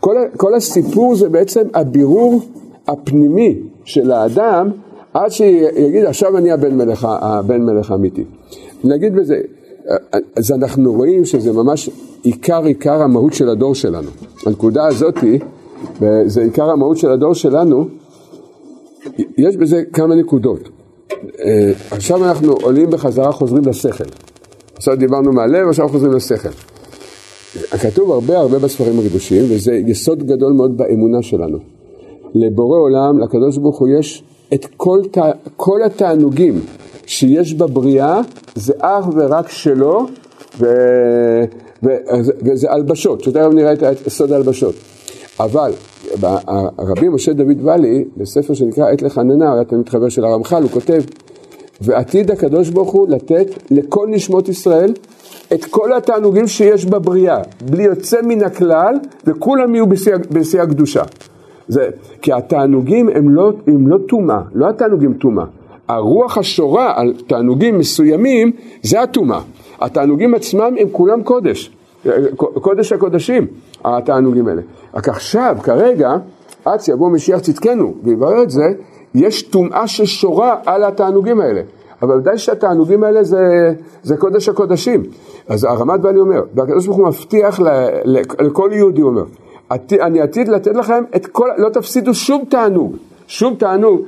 [0.00, 2.40] כל, כל הסיפור זה בעצם הבירור
[2.88, 4.68] הפנימי של האדם
[5.14, 8.24] עד שיגיד עכשיו אני הבן מלך, הבן מלך האמיתי.
[8.84, 9.40] נגיד בזה,
[10.36, 11.90] אז אנחנו רואים שזה ממש
[12.22, 14.08] עיקר עיקר המהות של הדור שלנו.
[14.46, 15.38] הנקודה הזאתי,
[16.26, 17.88] זה עיקר המהות של הדור שלנו,
[19.38, 20.68] יש בזה כמה נקודות.
[21.44, 24.04] אה, עכשיו אנחנו עולים בחזרה, חוזרים לשכל.
[24.76, 26.48] עכשיו דיברנו מהלב, עכשיו חוזרים לשכל.
[27.80, 31.58] כתוב הרבה הרבה בספרים הקדושים, וזה יסוד גדול מאוד באמונה שלנו.
[32.34, 34.22] לבורא עולם, לקדוש ברוך הוא יש
[34.54, 35.00] את כל,
[35.56, 36.60] כל התענוגים
[37.06, 38.20] שיש בבריאה,
[38.54, 40.06] זה אך ורק שלו,
[40.58, 40.66] ו...
[41.82, 41.88] ו...
[42.42, 44.74] וזה הלבשות, שתכף נראה את סוד ההלבשות.
[45.40, 45.72] אבל
[46.78, 51.02] הרבי משה דוד ואלי, בספר שנקרא עת לחננה, היה תלמיד חבר של הרמח"ל, הוא כותב,
[51.80, 54.92] ועתיד הקדוש ברוך הוא לתת לכל נשמות ישראל
[55.52, 57.38] את כל התענוגים שיש בבריאה,
[57.70, 58.94] בלי יוצא מן הכלל,
[59.26, 59.86] וכולם יהיו
[60.30, 61.02] בשיא הקדושה.
[61.68, 61.88] זה,
[62.22, 65.44] כי התענוגים הם לא, לא טומאה, לא התענוגים טומאה.
[65.94, 69.40] הרוח השורה על תענוגים מסוימים זה הטומאה.
[69.80, 71.70] התענוגים עצמם הם כולם קודש,
[72.54, 73.46] קודש הקודשים,
[73.84, 74.62] התענוגים האלה.
[74.94, 76.10] רק עכשיו, כרגע,
[76.64, 78.64] עד שיבוא משיח צדקנו ויברר את זה,
[79.14, 81.60] יש טומאה ששורה על התענוגים האלה.
[82.02, 83.72] אבל ודאי שהתענוגים האלה זה,
[84.02, 85.02] זה קודש הקודשים.
[85.48, 87.68] אז הרמת ואני אומר, והקדוש ברוך הוא מבטיח ל,
[88.04, 89.24] ל, לכל יהודי, הוא אומר,
[90.00, 94.00] אני עתיד לתת לכם את כל, לא תפסידו שום תענוג, שום תענוג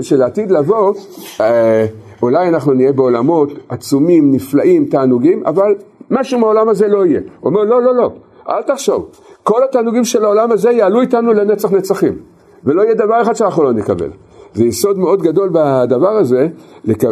[0.00, 0.94] של עתיד לבוא,
[1.40, 1.86] אה,
[2.22, 5.74] אולי אנחנו נהיה בעולמות עצומים, נפלאים, תענוגים, אבל
[6.10, 7.20] משהו מהעולם הזה לא יהיה.
[7.40, 8.10] הוא אומר, לא, לא, לא,
[8.48, 9.10] אל תחשוב,
[9.42, 12.18] כל התענוגים של העולם הזה יעלו איתנו לנצח נצחים,
[12.64, 14.10] ולא יהיה דבר אחד שאנחנו לא נקבל.
[14.54, 16.48] זה יסוד מאוד גדול בדבר הזה,
[16.84, 17.02] לק...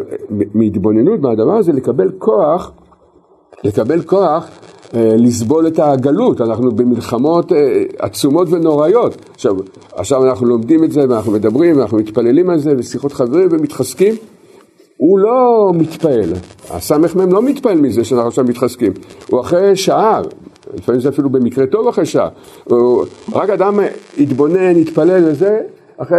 [0.55, 2.73] מהתבוננות מהדבר הזה, לקבל כוח,
[3.65, 4.49] לקבל כוח
[4.95, 9.17] לסבול את הגלות, אנחנו במלחמות אה, עצומות ונוראיות.
[9.35, 9.57] עכשיו,
[9.95, 14.15] עכשיו אנחנו לומדים את זה ואנחנו מדברים ואנחנו מתפללים על זה ושיחות חברים ומתחזקים.
[14.97, 16.33] הוא לא מתפעל,
[16.71, 18.93] הסמ"ם לא מתפעל מזה שאנחנו עכשיו מתחזקים,
[19.31, 20.21] הוא אחרי שעה,
[20.75, 22.29] לפעמים זה אפילו במקרה טוב אחרי שעה,
[23.33, 23.79] רק אדם
[24.19, 25.61] יתבונן, יתפלל וזה,
[25.97, 26.19] אחרי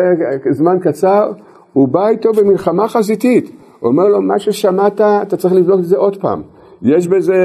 [0.51, 1.31] זמן קצר,
[1.73, 5.97] הוא בא איתו במלחמה חזיתית, הוא אומר לו, מה ששמעת, אתה צריך לבדוק את זה
[5.97, 6.41] עוד פעם.
[6.83, 7.35] יש בזה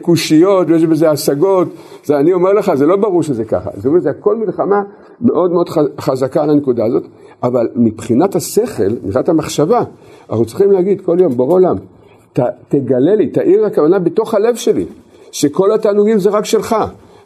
[0.00, 1.68] קושיות, יש בזה השגות,
[2.04, 3.70] זה אני אומר לך, זה לא ברור שזה ככה.
[3.76, 4.82] זאת אומרת, זה הכל מלחמה
[5.20, 5.68] מאוד מאוד
[6.00, 7.02] חזקה על הנקודה הזאת,
[7.42, 9.82] אבל מבחינת השכל, מבחינת המחשבה,
[10.30, 11.76] אנחנו צריכים להגיד כל יום, בורא עולם,
[12.32, 14.86] ת, תגלה לי, תאיר הכוונה בתוך הלב שלי,
[15.32, 16.76] שכל התענוגים זה רק שלך,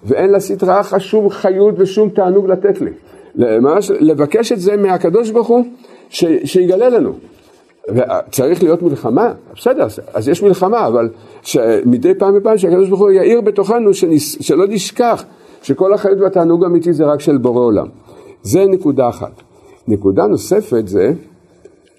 [0.05, 2.91] ואין לסטרא אחא שום חיות ושום תענוג לתת לי.
[3.35, 5.65] ממש לבקש את זה מהקדוש ברוך הוא,
[6.09, 7.13] ש, שיגלה לנו.
[7.89, 11.09] וצריך להיות מלחמה, בסדר, אז יש מלחמה, אבל
[11.85, 15.25] מדי פעם בפעם שהקדוש ברוך הוא יאיר בתוכנו, שנס, שלא נשכח
[15.63, 17.87] שכל החיות והתענוג האמיתי זה רק של בורא עולם.
[18.43, 19.43] זה נקודה אחת.
[19.89, 21.13] נקודה נוספת זה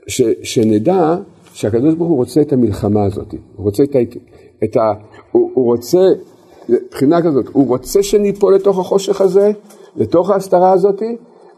[0.08, 1.16] ש, שנדע
[1.54, 4.00] שהקדוש ברוך הוא רוצה את המלחמה הזאת, הוא רוצה את ה...
[4.64, 4.94] את ה
[5.32, 6.08] הוא, הוא רוצה,
[6.70, 9.52] מבחינה כזאת, הוא רוצה שניפול לתוך החושך הזה,
[9.96, 11.02] לתוך ההסתרה הזאת,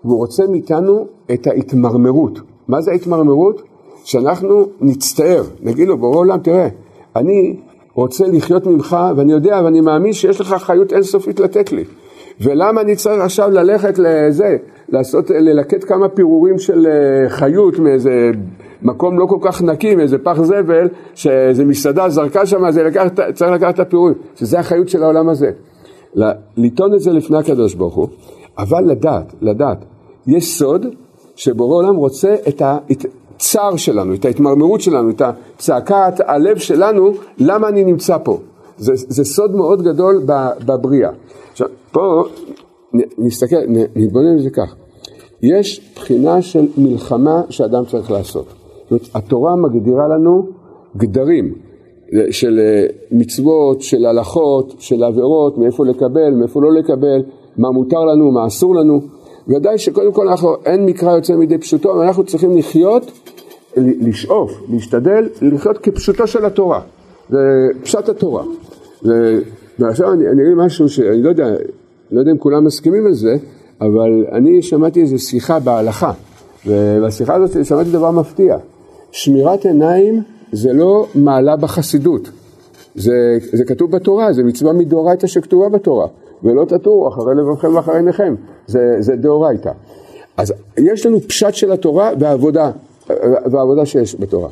[0.04, 2.40] והוא רוצה מאיתנו את ההתמרמרות.
[2.68, 3.69] מה זה ההתמרמרות?
[4.10, 6.68] שאנחנו נצטער, נגיד לו, בורא עולם, תראה,
[7.16, 7.56] אני
[7.94, 11.84] רוצה לחיות ממך, ואני יודע ואני מאמין שיש לך חיות אינסופית לתת לי.
[12.42, 14.58] ולמה אני צריך עכשיו ללכת לזה,
[14.90, 18.32] לעשות, ללקט כמה פירורים של אה, חיות מאיזה
[18.82, 23.52] מקום לא כל כך נקי, מאיזה פח זבל, שאיזה מסעדה זרקה שם, אז לקחת, צריך
[23.52, 25.52] לקחת את הפירורים, שזה החיות של העולם הזה.
[26.58, 28.08] לטעון את זה לפני הקדוש ברוך הוא,
[28.58, 29.86] אבל לדעת, לדעת,
[30.28, 30.86] יש סוד
[31.36, 32.78] שבורא עולם רוצה את ה...
[33.40, 35.22] הצער שלנו, את ההתמרמרות שלנו, את
[35.58, 38.38] צעקת הלב שלנו, למה אני נמצא פה.
[38.78, 40.22] זה, זה סוד מאוד גדול
[40.66, 41.10] בבריאה.
[41.52, 42.24] עכשיו, פה
[43.18, 43.56] נסתכל,
[43.96, 44.76] נתבונן על זה כך.
[45.42, 48.46] יש בחינה של מלחמה שאדם צריך לעשות.
[48.46, 50.48] זאת אומרת, התורה מגדירה לנו
[50.98, 51.54] גדרים
[52.32, 57.24] של אה, מצוות, של הלכות, של עבירות, מאיפה לקבל, מאיפה לא לקבל,
[57.58, 59.02] מה מותר לנו, מה אסור לנו.
[59.50, 63.12] ודאי שקודם כל אנחנו, אין מקרא יוצא מידי פשוטו, אנחנו צריכים לחיות,
[63.78, 66.82] לשאוף, להשתדל, לחיות כפשוטו של התורה.
[67.30, 67.38] זה
[67.84, 68.44] פשט התורה.
[69.80, 71.48] ועכשיו אני, אני אגיד משהו שאני לא יודע,
[72.12, 73.36] לא יודע אם כולם מסכימים על זה,
[73.82, 76.12] אבל אני שמעתי איזו שיחה בהלכה,
[76.66, 78.58] ובשיחה הזאת שמעתי דבר מפתיע.
[79.12, 82.30] שמירת עיניים זה לא מעלה בחסידות,
[82.96, 86.08] זה, זה כתוב בתורה, זה מצווה מדאורייתא שכתובה בתורה.
[86.44, 88.36] ולא תטורו אחרי לבבכם ואחרי עיניכם,
[88.68, 89.72] זה, זה דאורייתא.
[90.38, 92.72] אז יש לנו פשט של התורה והעבודה,
[93.52, 94.50] והעבודה שיש בתורה.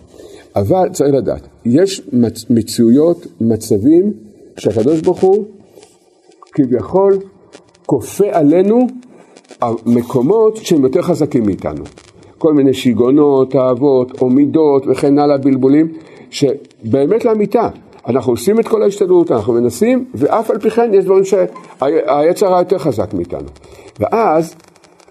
[0.56, 4.14] אבל צריך לדעת, יש מצ, מציאויות, מצבים,
[4.58, 5.46] שהקדוש ברוך הוא
[6.52, 7.18] כביכול
[7.86, 8.88] כופה עלינו
[9.86, 11.84] מקומות שהם יותר חזקים מאיתנו.
[12.38, 15.94] כל מיני שיגעונות, אהבות, או מידות וכן הלאה, בלבולים,
[16.30, 17.70] שבאמת לאמיתה.
[18.08, 22.60] אנחנו עושים את כל ההשתדלות, אנחנו מנסים, ואף על פי כן יש דברים שהיצר הרע
[22.60, 23.48] יותר חזק מאיתנו.
[24.00, 24.56] ואז,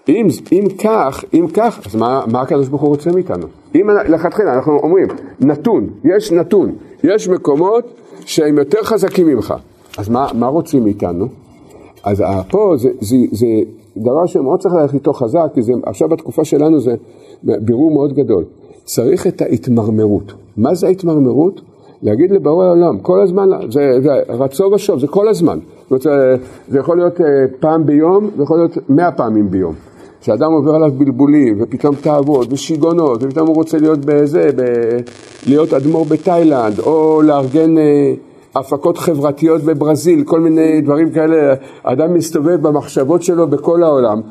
[0.09, 3.47] אם, אם כך, אם כך, אז מה, מה הקדוש ברוך הוא רוצה מאיתנו?
[3.75, 5.07] אם לכתחילה אנחנו אומרים,
[5.39, 7.85] נתון, יש נתון, יש מקומות
[8.25, 9.53] שהם יותר חזקים ממך,
[9.97, 11.27] אז מה, מה רוצים מאיתנו?
[12.03, 13.47] אז פה זה, זה, זה
[13.97, 16.95] דבר שמאוד צריך ללכת איתו חזק, כי זה, עכשיו בתקופה שלנו זה
[17.43, 18.43] בירור מאוד גדול.
[18.83, 20.33] צריך את ההתמרמרות.
[20.57, 21.61] מה זה ההתמרמרות?
[22.01, 25.59] להגיד לבורא העולם, כל הזמן, זה, זה רצו ושוב, זה כל הזמן.
[25.89, 27.25] זאת אומרת, זה יכול להיות אה,
[27.59, 29.73] פעם ביום, זה יכול להיות מאה פעמים ביום.
[30.21, 34.61] כשאדם עובר עליו בלבולים, ופתאום תאוות, ושיגעונות, ופתאום הוא רוצה להיות בזה, ב...
[35.47, 38.13] להיות אדמו"ר בתאילנד, או לארגן אה,
[38.55, 44.21] הפקות חברתיות בברזיל, כל מיני דברים כאלה, אדם מסתובב במחשבות שלו בכל העולם.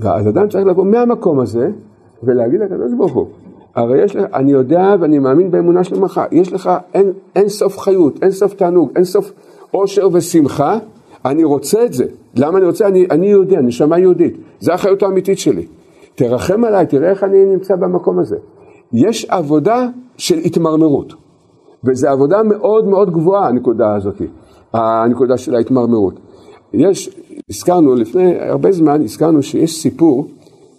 [0.00, 1.70] אז אדם צריך לבוא מהמקום הזה,
[2.22, 3.26] ולהגיד לקדוש ברוך הוא,
[3.78, 8.22] הרי יש לך, אני יודע ואני מאמין באמונה שלמך, יש לך אין, אין סוף חיות,
[8.22, 9.32] אין סוף תענוג, אין סוף
[9.74, 10.78] אושר ושמחה,
[11.24, 12.04] אני רוצה את זה.
[12.36, 12.86] למה אני רוצה?
[12.86, 15.66] אני, אני יהודי, נשמה יהודית, זה החיות האמיתית שלי.
[16.14, 18.36] תרחם עליי, תראה איך אני נמצא במקום הזה.
[18.92, 21.12] יש עבודה של התמרמרות,
[21.84, 24.22] וזו עבודה מאוד מאוד גבוהה הנקודה הזאת,
[24.72, 26.14] הנקודה של ההתמרמרות.
[26.72, 27.10] יש,
[27.50, 30.26] הזכרנו לפני הרבה זמן, הזכרנו שיש סיפור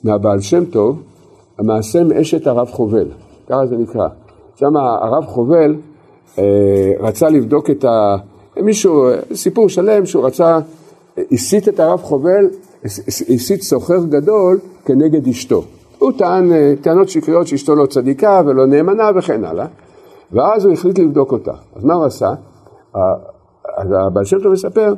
[0.03, 1.01] מהבעל שם טוב,
[1.59, 3.07] המעשה מאשת הרב חובל,
[3.47, 4.07] ככה זה נקרא.
[4.55, 5.75] שם הרב חובל
[6.39, 8.15] אה, רצה לבדוק את ה...
[8.57, 10.59] מישהו, סיפור שלם שהוא רצה,
[11.31, 12.47] הסית את הרב חובל,
[13.35, 15.63] הסית סוחר גדול כנגד אשתו.
[15.99, 19.65] הוא טען אה, טענות שקריות שאשתו לא צדיקה ולא נאמנה וכן הלאה,
[20.31, 21.53] ואז הוא החליט לבדוק אותה.
[21.75, 22.29] אז מה הוא עשה?
[23.77, 24.93] אז הבעל שם טוב מספר,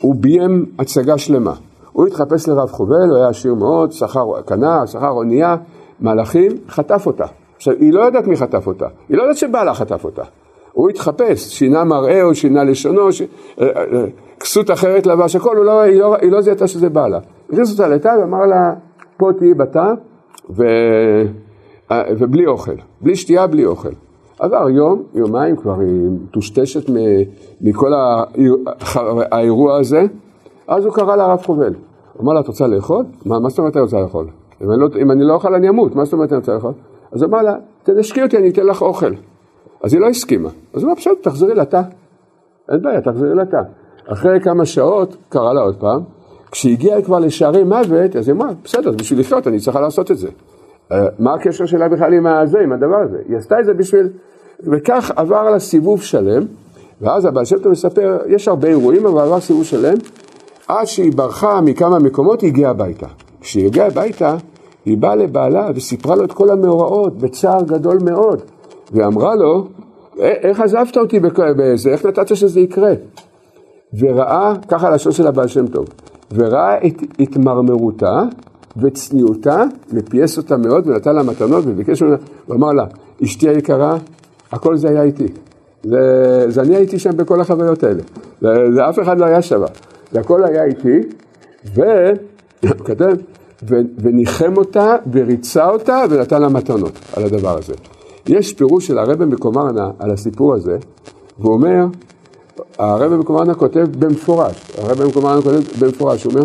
[0.00, 1.54] הוא ביים הצגה שלמה.
[1.92, 5.56] הוא התחפש לרב חובל, הוא היה עשיר מאוד, שכר, קנה, שכר אונייה,
[6.00, 7.24] מלאכים, חטף אותה.
[7.56, 10.22] עכשיו, היא לא יודעת מי חטף אותה, היא לא יודעת שבעלה חטף אותה.
[10.72, 13.22] הוא התחפש, שינה מראהו, שינה לשונו, ש...
[13.22, 14.04] אה, אה,
[14.40, 17.18] כסות אחרת לבש הכל, לא, היא לא, היא לא זיהתה שזה בעלה.
[17.48, 18.72] הכניס אותה לתא ואמר לה,
[19.16, 19.92] פה תהיי בתא
[20.50, 20.62] ו...
[21.90, 23.92] אה, ובלי אוכל, בלי שתייה, בלי אוכל.
[24.38, 26.90] עבר יום, יומיים כבר היא מטושטשת
[27.60, 27.92] מכל
[29.30, 30.02] האירוע הזה,
[30.68, 31.74] אז הוא קרא לרב חובל.
[32.12, 33.04] הוא אמר לה, את רוצה לאכול?
[33.24, 34.26] מה, מה זאת אומרת את רוצה לאכול?
[34.62, 36.72] אם אני, לא, אם אני לא אוכל אני אמות, מה זאת אומרת אני רוצה לאכול?
[37.12, 39.12] אז אמר לה, תנשקי אותי, אני אתן לך אוכל.
[39.84, 40.48] אז היא לא הסכימה.
[40.74, 41.82] אז הוא אמר, בסדר, תחזרי לתא.
[42.70, 43.60] אין בעיה, תחזרי לתא.
[44.12, 46.00] אחרי כמה שעות, קרא לה עוד פעם,
[46.50, 50.28] כשהגיעה כבר לשערי מוות, אז היא אמרה, בסדר, בשביל לחיות אני צריכה לעשות את זה.
[50.92, 53.18] אה, מה הקשר שלה בכלל עם הזה, עם הדבר הזה?
[53.28, 54.08] היא עשתה את זה בשביל...
[54.60, 56.42] וכך עבר לה סיבוב שלם,
[57.00, 59.94] ואז הבעל שם טוב מספר, יש הרבה אירועים, אבל עבר סיבוב שלם,
[60.68, 63.06] עד שהיא ברחה מכמה מקומות, היא הגיעה הביתה.
[63.40, 64.36] כשהיא הגיעה הביתה,
[64.84, 68.42] היא באה לבעלה וסיפרה לו את כל המאורעות, בצער גדול מאוד.
[68.92, 69.68] ואמרה לו,
[70.18, 71.20] איך עזבת אותי
[71.56, 72.92] בזה, איך נתת שזה יקרה?
[73.98, 75.86] וראה, ככה הלשון של הבעל שם טוב,
[76.34, 78.22] וראה את התמרמרותה
[78.76, 79.64] וצניעותה,
[79.94, 82.16] ופייס אותה מאוד ונתן לה מתנות וביקש ממנה,
[82.46, 82.84] הוא אמר לה,
[83.24, 83.96] אשתי היקרה,
[84.52, 85.26] הכל זה היה איתי.
[85.82, 88.02] זה, זה אני הייתי שם בכל החוויות האלה.
[88.40, 89.60] זה, זה אף אחד לא היה שם.
[90.12, 91.00] זה הכל היה איתי,
[91.74, 93.14] והוא כותב,
[93.98, 97.74] וניחם אותה וריצה אותה ונתן לה מתנות על הדבר הזה.
[98.26, 100.78] יש פירוש של הרבי מקומרנה על הסיפור הזה,
[101.38, 101.86] והוא אומר,
[102.78, 106.44] הרבי מקומרנה כותב במפורש, הרבי מקומרנה כותב במפורש, הוא אומר,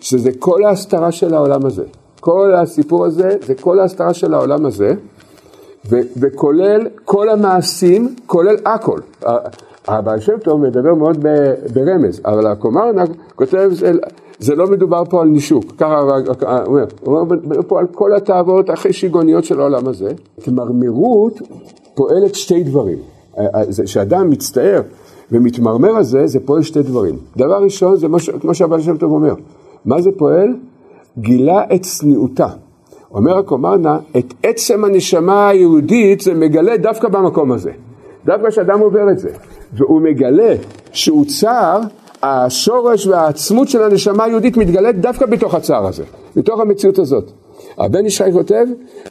[0.00, 1.84] שזה כל ההסתרה של העולם הזה.
[2.20, 4.94] כל הסיפור הזה זה כל ההסתרה של העולם הזה,
[5.90, 9.00] ו- וכולל כל המעשים, כולל הכל.
[9.88, 11.26] הבעל שם טוב מדבר מאוד
[11.74, 13.04] ברמז, אבל הקומרנה
[13.34, 13.70] כותב,
[14.38, 16.10] זה לא מדובר פה על נישוק, ככה הוא
[16.66, 20.12] אומר, אומר פה על כל התאוות הכי שיגעוניות של העולם הזה.
[20.38, 21.40] התמרמרות
[21.94, 22.98] פועלת שתי דברים.
[23.84, 24.82] כשאדם מצטער
[25.32, 27.16] ומתמרמר על זה, זה פועל שתי דברים.
[27.36, 28.06] דבר ראשון, זה
[28.40, 29.34] כמו שהבעל שם טוב אומר,
[29.84, 30.56] מה זה פועל?
[31.18, 32.48] גילה את צניעותה.
[33.10, 37.70] אומר הקומרנה, את עצם הנשמה היהודית זה מגלה דווקא במקום הזה.
[38.26, 39.28] דווקא כשאדם עובר את זה,
[39.72, 40.54] והוא מגלה
[40.92, 41.80] שהוא צער,
[42.22, 46.02] השורש והעצמות של הנשמה היהודית מתגלית דווקא בתוך הצער הזה,
[46.36, 47.30] בתוך המציאות הזאת.
[47.78, 48.66] הבן ישחי כותב,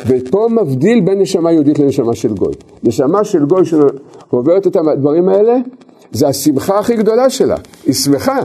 [0.08, 2.54] ופה מבדיל בין נשמה יהודית לנשמה של גוי.
[2.84, 5.58] נשמה של גוי שעוברת את הדברים האלה,
[6.12, 7.56] זה השמחה הכי גדולה שלה,
[7.86, 8.40] היא שמחה,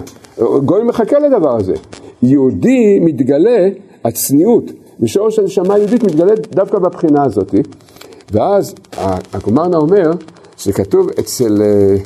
[0.64, 1.74] גוי מחכה לדבר הזה.
[2.22, 3.68] יהודי מתגלה,
[4.04, 4.64] הצניעות,
[5.00, 7.54] בשורש הנשמה היהודית מתגלה דווקא בבחינה הזאת,
[8.32, 8.74] ואז
[9.32, 10.10] הקומרנה אומר
[10.58, 11.96] שכתוב אצל, אה,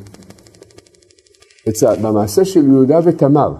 [1.69, 3.53] אצל, במעשה של יהודה ותמר,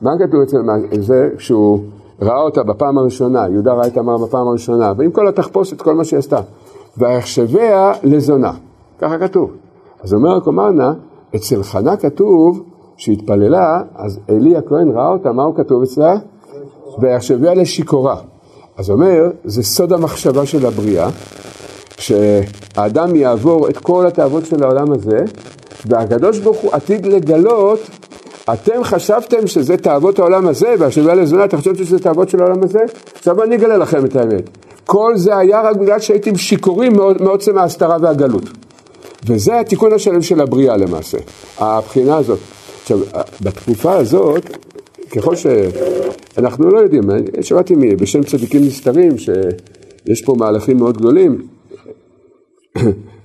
[0.00, 0.56] מה כתוב אצל
[1.00, 1.80] זה כשהוא
[2.22, 6.04] ראה אותה בפעם הראשונה, יהודה ראה את תמר בפעם הראשונה, ועם כל התחפושת, כל מה
[6.04, 6.40] שהיא עשתה,
[6.98, 8.52] ויחשביה לזונה,
[8.98, 9.50] ככה כתוב.
[10.02, 10.92] אז אומר הקומרנה,
[11.36, 12.62] אצל חנה כתוב
[12.96, 16.16] שהתפללה, אז אלי הכהן ראה אותה, מה הוא כתוב אצלה?
[17.00, 18.16] ויחשביה לשיכורה.
[18.78, 21.08] אז אומר, זה סוד המחשבה של הבריאה,
[22.00, 25.18] שהאדם יעבור את כל התאוות של העולם הזה,
[25.86, 27.80] והקדוש ברוך הוא עתיד לגלות,
[28.52, 32.80] אתם חשבתם שזה תאוות העולם הזה, והשבעה לזונה, אתם חשבתם שזה תאוות של העולם הזה?
[33.14, 34.50] עכשיו אני אגלה לכם את האמת.
[34.86, 38.44] כל זה היה רק בגלל שהייתם שיכורים מעוצם ההסתרה והגלות.
[39.26, 41.18] וזה התיקון השלם של הבריאה למעשה,
[41.58, 42.38] הבחינה הזאת.
[42.82, 42.98] עכשיו,
[43.40, 44.56] בתקופה הזאת,
[45.16, 47.02] ככל שאנחנו לא יודעים,
[47.40, 51.42] שמעתי בשם צדיקים נסתרים שיש פה מהלכים מאוד גדולים,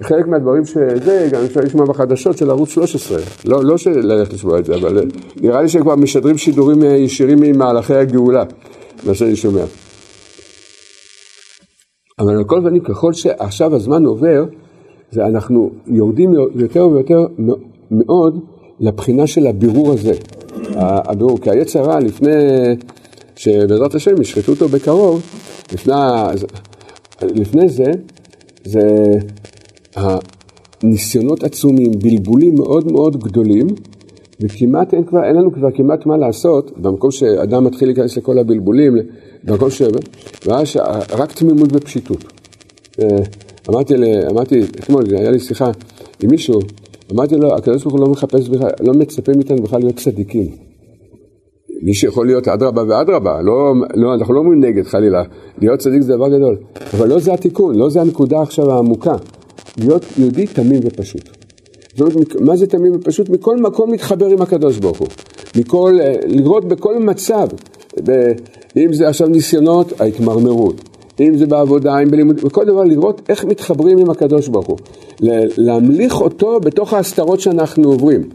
[0.03, 4.65] חלק מהדברים שזה, גם אפשר לשמוע בחדשות של ערוץ 13, לא, לא ללכת לשמוע את
[4.65, 5.07] זה, אבל
[5.41, 8.43] נראה לי שכבר משדרים שידורים ישירים ממהלכי הגאולה,
[9.03, 9.63] מה שאני שומע.
[12.19, 14.45] אבל על כל פנים, ככל שעכשיו הזמן עובר,
[15.11, 17.27] זה אנחנו יורדים יותר ויותר
[17.91, 18.39] מאוד
[18.79, 20.13] לבחינה של הבירור הזה.
[20.75, 22.31] הבירור, כי היצר רע לפני
[23.35, 25.21] שבעזרת השם ישחטו אותו בקרוב,
[25.73, 25.93] לפני,
[27.21, 27.91] לפני זה,
[28.65, 28.81] זה
[29.95, 33.67] הניסיונות עצומים, בלבולים מאוד מאוד גדולים,
[34.39, 38.97] וכמעט אין כבר, אין לנו כבר כמעט מה לעשות, במקום שאדם מתחיל להיכנס לכל הבלבולים,
[39.43, 39.81] במקום ש...
[40.45, 40.77] ואז
[41.11, 42.23] רק תמימות ופשיטות.
[42.99, 43.17] אה,
[43.69, 43.93] אמרתי,
[44.31, 45.71] אמרתי, אתמול היה לי שיחה
[46.23, 46.59] עם מישהו,
[47.11, 50.47] אמרתי לו, הקדוש ברוך הוא לא מחפש בכלל, לא מצפה מאיתנו בכלל להיות צדיקים.
[51.85, 55.23] מי שיכול להיות אדרבה ואדרבה, לא, לא, אנחנו לא אומרים נגד חלילה,
[55.61, 56.57] להיות צדיק זה דבר גדול,
[56.93, 59.15] אבל לא זה התיקון, לא זה הנקודה עכשיו העמוקה,
[59.77, 61.29] להיות יהודי תמים ופשוט.
[61.95, 63.29] זאת אומרת, מה זה תמים ופשוט?
[63.29, 65.07] מכל מקום להתחבר עם הקדוש ברוך הוא,
[65.57, 67.47] מכל, אה, לראות בכל מצב,
[68.05, 68.31] ב,
[68.77, 70.81] אם זה עכשיו ניסיונות, ההתמרמרות,
[71.19, 74.77] אם זה בעבודה, אם בלימוד, בכל דבר לראות איך מתחברים עם הקדוש ברוך הוא,
[75.57, 78.29] להמליך אותו בתוך ההסתרות שאנחנו עוברים,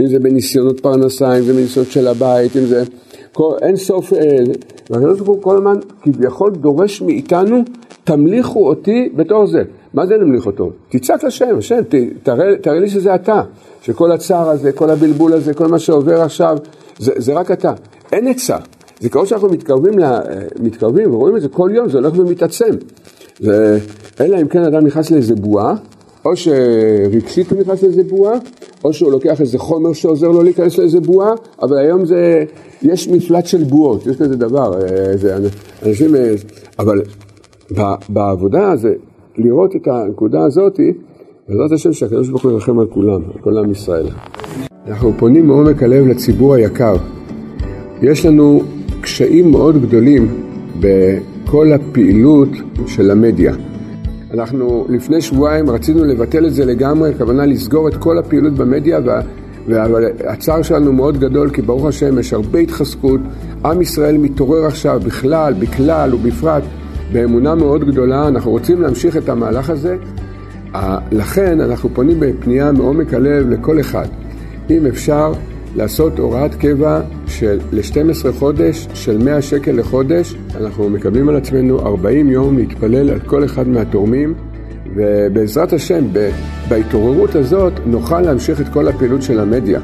[0.00, 2.82] אם זה בניסיונות פרנסה, אם זה בניסיונות של הבית, אם זה
[3.32, 4.18] כל, אין סוף, אה,
[4.90, 7.62] והקדוש ברוך הוא כל הזמן כביכול דורש מאיתנו,
[8.04, 9.62] תמליכו אותי בתור זה.
[9.94, 10.70] מה זה נמליך אותו?
[10.88, 11.80] תצעק לשם, השם,
[12.62, 13.42] תראה, לי שזה אתה,
[13.82, 16.58] שכל הצער הזה, כל הבלבול הזה, כל מה שעובר עכשיו,
[16.98, 17.72] זה, זה רק אתה.
[18.12, 18.56] אין עצה.
[19.00, 20.20] זה כמו שאנחנו מתקרבים, לה,
[20.60, 22.70] מתקרבים ורואים את זה כל יום, זה הולך ומתעצם.
[24.20, 25.74] אלא אם כן אדם נכנס לאיזה בועה,
[26.24, 28.38] או שרגשית הוא נכנס לאיזה בועה,
[28.84, 31.32] או שהוא לוקח איזה חומר שעוזר לו להיכנס לאיזה בועה,
[31.62, 32.44] אבל היום זה,
[32.82, 35.36] יש מפלט של בועות, יש כזה דבר, אה, זה,
[35.86, 36.34] אנשים, אה,
[36.78, 37.02] אבל
[38.08, 38.92] בעבודה זה
[39.36, 40.92] לראות את הנקודה הזאתי,
[41.48, 44.06] בעזרת השם שהקדוש ברוך הוא ירחם על כולם, על כל עם ישראל.
[44.86, 46.96] אנחנו פונים מעומק הלב לציבור היקר.
[48.02, 48.62] יש לנו
[49.00, 50.28] קשיים מאוד גדולים
[50.80, 52.48] בכל הפעילות
[52.86, 53.54] של המדיה.
[54.34, 58.98] אנחנו לפני שבועיים רצינו לבטל את זה לגמרי, הכוונה לסגור את כל הפעילות במדיה,
[59.68, 63.20] אבל הצער שלנו מאוד גדול, כי ברוך השם יש הרבה התחזקות,
[63.64, 66.62] עם ישראל מתעורר עכשיו בכלל, בכלל ובפרט,
[67.12, 69.96] באמונה מאוד גדולה, אנחנו רוצים להמשיך את המהלך הזה,
[71.12, 74.06] לכן אנחנו פונים בפנייה מעומק הלב לכל אחד,
[74.70, 75.32] אם אפשר
[75.76, 77.00] לעשות הוראת קבע
[77.38, 83.20] של ל-12 חודש של 100 שקל לחודש, אנחנו מקבלים על עצמנו 40 יום להתפלל על
[83.20, 84.34] כל אחד מהתורמים
[84.94, 86.04] ובעזרת השם,
[86.68, 89.80] בהתעוררות הזאת נוכל להמשיך את כל הפעילות של המדיה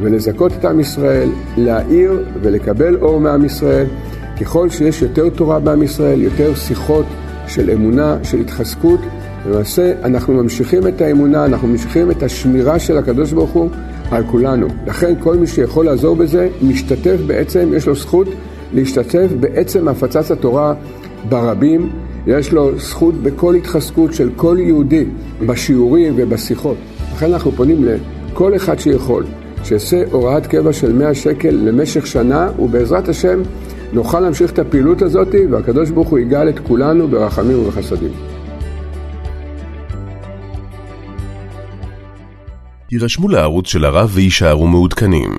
[0.00, 3.86] ולזכות את עם ישראל, להעיר ולקבל אור מעם ישראל.
[4.40, 7.06] ככל שיש יותר תורה בעם ישראל, יותר שיחות
[7.46, 9.00] של אמונה, של התחזקות,
[9.46, 13.70] למעשה אנחנו ממשיכים את האמונה, אנחנו ממשיכים את השמירה של הקדוש ברוך הוא
[14.12, 14.66] על כולנו.
[14.86, 18.28] לכן כל מי שיכול לעזור בזה, משתתף בעצם, יש לו זכות
[18.74, 20.74] להשתתף בעצם הפצת התורה
[21.28, 21.90] ברבים.
[22.26, 25.04] יש לו זכות בכל התחזקות של כל יהודי
[25.46, 26.76] בשיעורים ובשיחות.
[27.12, 29.24] לכן אנחנו פונים לכל אחד שיכול,
[29.64, 33.42] שיעשה הוראת קבע של 100 שקל למשך שנה, ובעזרת השם
[33.92, 38.31] נוכל להמשיך את הפעילות הזאת, והקדוש ברוך הוא יגאל את כולנו ברחמים ובחסדים.
[42.92, 45.32] הירשמו לערוץ של הרב ויישארו מעודכנים.